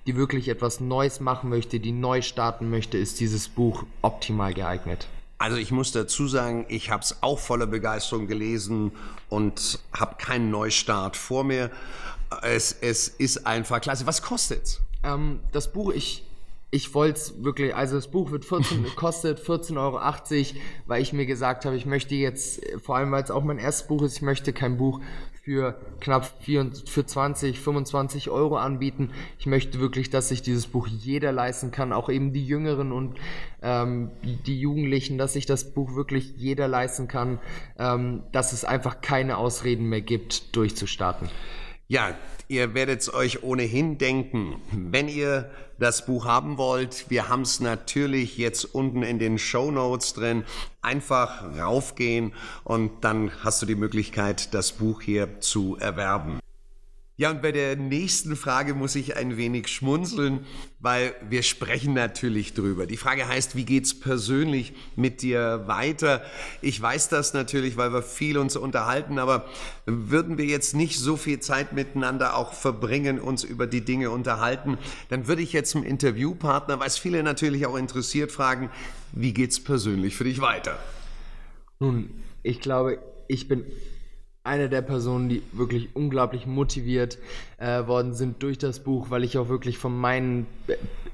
die 0.07 0.17
wirklich 0.17 0.49
etwas 0.49 0.81
Neues 0.81 1.21
machen 1.21 1.51
möchte, 1.51 1.81
die 1.81 1.93
neu 1.93 2.23
starten 2.23 2.71
möchte, 2.71 2.99
ist 2.99 3.21
dieses 3.21 3.49
Buch 3.49 3.85
optimal 4.03 4.55
geeignet. 4.55 5.09
Also 5.39 5.57
ich 5.57 5.71
muss 5.71 5.93
dazu 5.93 6.27
sagen, 6.27 6.67
ich 6.69 6.91
habe 6.91 7.03
es 7.03 7.23
auch 7.23 7.39
voller 7.39 7.67
Begeisterung 7.67 8.27
gelesen 8.27 8.91
und 9.29 9.79
habe 9.93 10.17
keinen 10.17 10.51
Neustart 10.51 11.17
vor 11.17 11.45
mir. 11.45 11.71
Es, 12.43 12.73
es 12.73 13.07
ist 13.07 13.47
einfach 13.47 13.81
klasse. 13.81 14.07
Was 14.07 14.23
kostet's? 14.23 14.81
Ähm, 15.05 15.39
das 15.53 15.73
Buch, 15.73 15.93
ich, 15.93 16.25
ich 16.71 16.95
wollte 16.95 17.19
es 17.19 17.43
wirklich, 17.43 17.75
also 17.75 17.97
das 17.97 18.09
Buch 18.09 18.31
wird 18.31 18.45
14, 18.45 18.85
kostet 18.97 19.41
14,80 19.41 19.79
Euro, 19.79 20.01
weil 20.87 21.03
ich 21.03 21.13
mir 21.13 21.27
gesagt 21.27 21.65
habe, 21.65 21.77
ich 21.77 21.87
möchte 21.87 22.15
jetzt, 22.15 22.61
vor 22.79 22.97
allem 22.97 23.11
weil 23.11 23.23
es 23.23 23.31
auch 23.31 23.43
mein 23.43 23.59
erstes 23.59 23.87
Buch 23.87 24.03
ist, 24.03 24.17
ich 24.17 24.23
möchte 24.23 24.53
kein 24.53 24.77
Buch 24.77 25.01
für 25.49 25.81
knapp 26.01 26.31
4, 26.43 26.73
für 26.85 27.07
20, 27.07 27.59
25 27.59 28.29
Euro 28.29 28.59
anbieten. 28.59 29.13
Ich 29.39 29.47
möchte 29.47 29.81
wirklich, 29.81 30.11
dass 30.11 30.29
sich 30.29 30.43
dieses 30.43 30.67
Buch 30.67 30.87
jeder 30.87 31.33
leisten 31.33 31.71
kann, 31.71 31.95
auch 31.95 32.11
eben 32.11 32.35
die 32.35 32.47
Jüngeren 32.47 32.93
und 32.93 33.17
ähm, 33.63 34.11
die 34.23 34.61
Jugendlichen, 34.61 35.17
dass 35.17 35.33
sich 35.33 35.47
das 35.47 35.73
Buch 35.73 35.95
wirklich 35.95 36.35
jeder 36.37 36.69
leisten 36.69 37.09
kann, 37.09 37.39
ähm, 37.79 38.25
dass 38.31 38.53
es 38.53 38.67
einfach 38.67 39.01
keine 39.01 39.39
Ausreden 39.39 39.89
mehr 39.89 40.03
gibt, 40.03 40.55
durchzustarten. 40.55 41.31
Ja, 41.91 42.15
ihr 42.49 42.75
werdet 42.75 43.01
es 43.01 43.15
euch 43.15 43.43
ohnehin 43.43 43.97
denken, 43.97 44.61
wenn 44.73 45.09
ihr 45.09 45.51
das 45.79 46.05
Buch 46.05 46.27
haben 46.27 46.59
wollt. 46.59 47.07
Wir 47.09 47.31
haben 47.31 47.41
es 47.41 47.61
natürlich 47.61 48.37
jetzt 48.37 48.67
unten 48.75 49.03
in 49.03 49.19
den 49.19 49.39
Show 49.39 49.71
Notes 49.71 50.13
drin. 50.13 50.45
Einfach 50.83 51.57
raufgehen 51.59 52.35
und 52.63 53.05
dann 53.05 53.33
hast 53.43 53.63
du 53.63 53.67
die 53.67 53.75
Möglichkeit, 53.75 54.53
das 54.53 54.73
Buch 54.73 55.01
hier 55.01 55.41
zu 55.41 55.79
erwerben. 55.81 56.41
Ja, 57.21 57.33
und 57.33 57.43
bei 57.43 57.51
der 57.51 57.75
nächsten 57.75 58.37
Frage 58.37 58.75
muss 58.75 58.95
ich 58.95 59.17
ein 59.17 59.37
wenig 59.37 59.67
schmunzeln, 59.67 60.47
weil 60.79 61.17
wir 61.29 61.43
sprechen 61.43 61.93
natürlich 61.93 62.55
drüber. 62.55 62.87
Die 62.87 62.97
Frage 62.97 63.27
heißt, 63.27 63.57
wie 63.57 63.65
geht's 63.65 63.99
persönlich 63.99 64.73
mit 64.95 65.21
dir 65.21 65.65
weiter? 65.67 66.23
Ich 66.63 66.81
weiß 66.81 67.09
das 67.09 67.35
natürlich, 67.35 67.77
weil 67.77 67.93
wir 67.93 68.03
viel 68.03 68.39
uns 68.39 68.55
unterhalten, 68.55 69.19
aber 69.19 69.47
würden 69.85 70.39
wir 70.39 70.45
jetzt 70.45 70.77
nicht 70.77 70.97
so 71.01 71.17
viel 71.17 71.41
Zeit 71.41 71.73
miteinander 71.73 72.37
auch 72.37 72.53
verbringen, 72.53 73.19
uns 73.19 73.43
über 73.43 73.67
die 73.67 73.81
Dinge 73.81 74.11
unterhalten, 74.11 74.79
dann 75.09 75.27
würde 75.27 75.43
ich 75.43 75.53
jetzt 75.53 75.73
zum 75.73 75.83
Interviewpartner, 75.83 76.79
es 76.85 76.99
viele 76.99 77.25
natürlich 77.25 77.67
auch 77.67 77.77
interessiert, 77.77 78.31
fragen, 78.31 78.71
wie 79.11 79.33
geht's 79.33 79.59
persönlich 79.59 80.15
für 80.15 80.23
dich 80.23 80.41
weiter? 80.41 80.79
Nun, 81.81 82.11
ich 82.45 82.61
glaube, 82.61 83.01
ich 83.27 83.49
bin 83.49 83.65
eine 84.49 84.69
der 84.69 84.83
Personen, 84.83 85.29
die 85.29 85.43
wirklich 85.53 85.95
unglaublich 85.95 86.47
motiviert 86.47 87.19
äh, 87.59 87.87
worden 87.87 88.15
sind 88.15 88.43
durch 88.43 88.59
das 88.59 88.81
Buch, 88.81 89.11
weil 89.11 89.23
ich 89.23 89.39
auch 89.39 89.49
wirklich 89.49 89.79
von 89.79 89.97
meinen, 89.97 90.47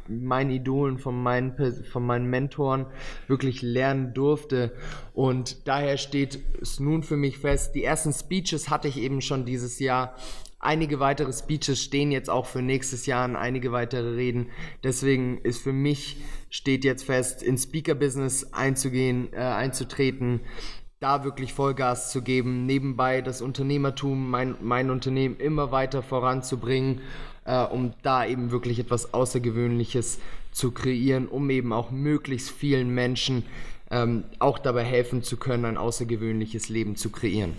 meinen 0.09 0.51
Idolen, 0.51 0.99
von 0.99 1.21
meinen, 1.21 1.55
von 1.85 2.07
meinen 2.07 2.31
Mentoren 2.31 2.87
wirklich 3.27 3.61
lernen 3.61 4.15
durfte. 4.15 4.73
Und 5.13 5.67
daher 5.67 5.99
steht 5.99 6.39
es 6.63 6.79
nun 6.81 7.03
für 7.03 7.17
mich 7.17 7.39
fest, 7.39 7.75
die 7.75 7.85
ersten 7.85 8.13
Speeches 8.13 8.71
hatte 8.71 8.89
ich 8.89 8.99
eben 8.99 9.21
schon 9.21 9.45
dieses 9.45 9.81
Jahr. 9.81 10.15
Einige 10.61 10.99
weitere 10.99 11.33
Speeches 11.33 11.83
stehen 11.83 12.11
jetzt 12.11 12.31
auch 12.31 12.47
für 12.47 12.63
nächstes 12.63 13.05
Jahr 13.05 13.25
an, 13.25 13.37
einige 13.37 13.71
weitere 13.73 14.15
Reden. 14.15 14.47
Deswegen 14.83 15.39
ist 15.39 15.61
für 15.61 15.75
mich 15.75 16.17
steht 16.49 16.85
jetzt 16.85 17.05
fest, 17.05 17.43
ins 17.43 17.65
Speaker-Business 17.65 18.53
einzugehen, 18.53 19.29
äh, 19.33 19.39
einzutreten 19.39 20.41
da 21.01 21.25
wirklich 21.25 21.53
Vollgas 21.53 22.11
zu 22.11 22.23
geben, 22.23 22.67
nebenbei 22.67 23.21
das 23.21 23.43
Unternehmertum, 23.43 24.31
mein, 24.31 24.57
mein 24.61 24.91
Unternehmen 24.91 25.37
immer 25.37 25.71
weiter 25.71 26.03
voranzubringen, 26.03 27.01
äh, 27.45 27.63
um 27.63 27.93
da 28.03 28.25
eben 28.25 28.51
wirklich 28.51 28.79
etwas 28.79 29.13
Außergewöhnliches 29.13 30.19
zu 30.53 30.71
kreieren, 30.71 31.27
um 31.27 31.51
eben 31.51 31.73
auch 31.73 31.91
möglichst 31.91 32.51
vielen 32.51 32.91
Menschen 32.95 33.45
ähm, 33.91 34.25
auch 34.39 34.59
dabei 34.59 34.85
helfen 34.85 35.23
zu 35.23 35.37
können, 35.37 35.65
ein 35.65 35.77
außergewöhnliches 35.77 36.69
Leben 36.69 36.97
zu 36.97 37.11
kreieren. 37.11 37.55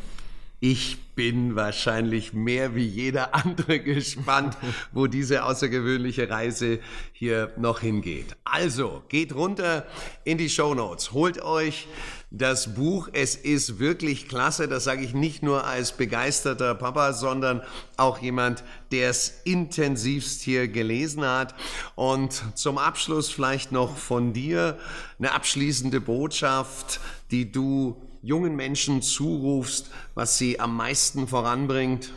Ich 0.68 0.98
bin 1.14 1.56
wahrscheinlich 1.56 2.34
mehr 2.34 2.74
wie 2.74 2.88
jeder 2.88 3.36
andere 3.36 3.80
gespannt, 3.84 4.58
wo 4.92 5.06
diese 5.06 5.44
außergewöhnliche 5.44 6.28
Reise 6.28 6.80
hier 7.14 7.52
noch 7.56 7.82
hingeht. 7.82 8.36
Also, 8.46 9.04
geht 9.08 9.36
runter 9.36 9.86
in 10.24 10.40
die 10.40 10.50
Show 10.50 10.74
Notes, 10.74 11.12
holt 11.12 11.40
euch 11.40 11.88
das 12.32 12.74
Buch. 12.74 13.10
Es 13.14 13.36
ist 13.36 13.78
wirklich 13.78 14.28
klasse. 14.28 14.68
Das 14.68 14.86
sage 14.86 15.04
ich 15.04 15.14
nicht 15.14 15.44
nur 15.44 15.66
als 15.66 15.92
begeisterter 15.92 16.74
Papa, 16.74 17.14
sondern 17.14 17.62
auch 17.96 18.18
jemand, 18.18 18.64
der 18.92 19.12
es 19.12 19.42
intensivst 19.44 20.42
hier 20.42 20.68
gelesen 20.68 21.24
hat. 21.24 21.54
Und 21.94 22.42
zum 22.56 22.80
Abschluss 22.80 23.30
vielleicht 23.30 23.72
noch 23.72 23.96
von 23.96 24.34
dir 24.34 24.80
eine 25.20 25.32
abschließende 25.32 26.02
Botschaft, 26.02 27.00
die 27.30 27.52
du 27.52 28.02
jungen 28.26 28.56
Menschen 28.56 29.04
zurufst, 29.04 29.92
was 30.16 30.40
sie 30.40 30.60
am 30.60 30.76
meisten 30.76 31.28
voranbringt? 31.28 32.12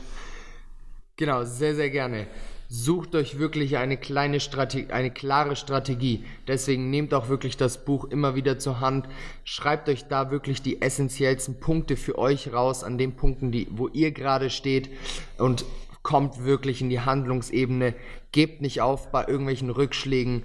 Genau, 1.17 1.45
sehr, 1.45 1.75
sehr 1.75 1.91
gerne. 1.91 2.27
Sucht 2.71 3.15
euch 3.15 3.39
wirklich 3.39 3.77
eine 3.77 3.99
kleine 3.99 4.41
Strategie, 4.41 4.91
eine 4.91 5.11
klare 5.11 5.55
Strategie. 5.55 6.25
Deswegen 6.47 6.89
nehmt 6.91 7.13
auch 7.13 7.29
wirklich 7.29 7.59
das 7.59 7.85
Buch 7.85 8.07
immer 8.07 8.35
wieder 8.35 8.59
zur 8.59 8.81
Hand. 8.81 9.07
Schreibt 9.45 9.89
euch 9.91 10.05
da 10.07 10.31
wirklich 10.31 10.63
die 10.63 10.81
essentiellsten 10.81 11.61
Punkte 11.61 11.97
für 11.97 12.19
euch 12.19 12.53
raus, 12.53 12.85
an 12.85 12.97
den 12.97 13.15
Punkten, 13.15 13.53
die, 13.53 13.69
wo 13.71 13.89
ihr 13.89 14.13
gerade 14.13 14.49
steht 14.49 14.89
und 15.37 15.67
kommt 16.03 16.45
wirklich 16.45 16.81
in 16.81 16.89
die 16.89 17.01
Handlungsebene. 17.01 17.95
Gebt 18.33 18.63
nicht 18.63 18.81
auf 18.81 19.11
bei 19.11 19.27
irgendwelchen 19.27 19.71
Rückschlägen, 19.71 20.43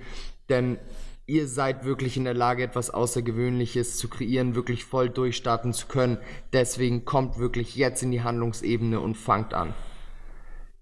denn 0.50 0.78
ihr 1.26 1.48
seid 1.48 1.86
wirklich 1.86 2.18
in 2.18 2.26
der 2.26 2.34
Lage, 2.34 2.64
etwas 2.64 2.90
Außergewöhnliches 2.90 3.98
zu 3.98 4.10
kreieren, 4.10 4.56
wirklich 4.56 4.84
voll 4.84 5.10
durchstarten 5.10 5.74
zu 5.74 5.88
können. 5.88 6.18
Deswegen 6.52 7.06
kommt 7.06 7.38
wirklich 7.38 7.76
jetzt 7.76 8.04
in 8.04 8.12
die 8.12 8.24
Handlungsebene 8.24 9.00
und 9.00 9.16
fangt 9.16 9.54
an. 9.54 9.74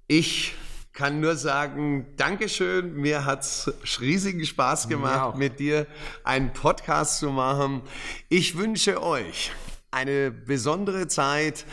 Ich 0.07 0.55
kann 0.93 1.21
nur 1.21 1.35
sagen, 1.35 2.07
Dankeschön. 2.17 2.95
Mir 2.95 3.25
hat 3.25 3.41
es 3.41 4.01
riesigen 4.01 4.45
Spaß 4.45 4.89
gemacht, 4.89 5.37
mit 5.37 5.59
dir 5.59 5.87
einen 6.23 6.51
Podcast 6.53 7.19
zu 7.19 7.29
machen. 7.29 7.81
Ich 8.27 8.57
wünsche 8.57 9.01
euch 9.01 9.51
eine 9.91 10.31
besondere 10.31 11.07
Zeit. 11.07 11.65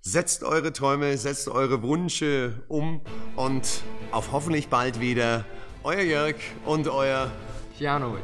Setzt 0.00 0.44
eure 0.44 0.72
Träume, 0.72 1.16
setzt 1.16 1.48
eure 1.48 1.82
Wünsche 1.82 2.62
um 2.68 3.00
und 3.36 3.82
auf 4.10 4.32
hoffentlich 4.32 4.68
bald 4.68 5.00
wieder. 5.00 5.44
Euer 5.82 6.02
Jörg 6.02 6.36
und 6.66 6.88
euer 6.88 7.30
Cianovic. 7.76 8.22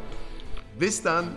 Bis 0.79 1.03
dann. 1.03 1.37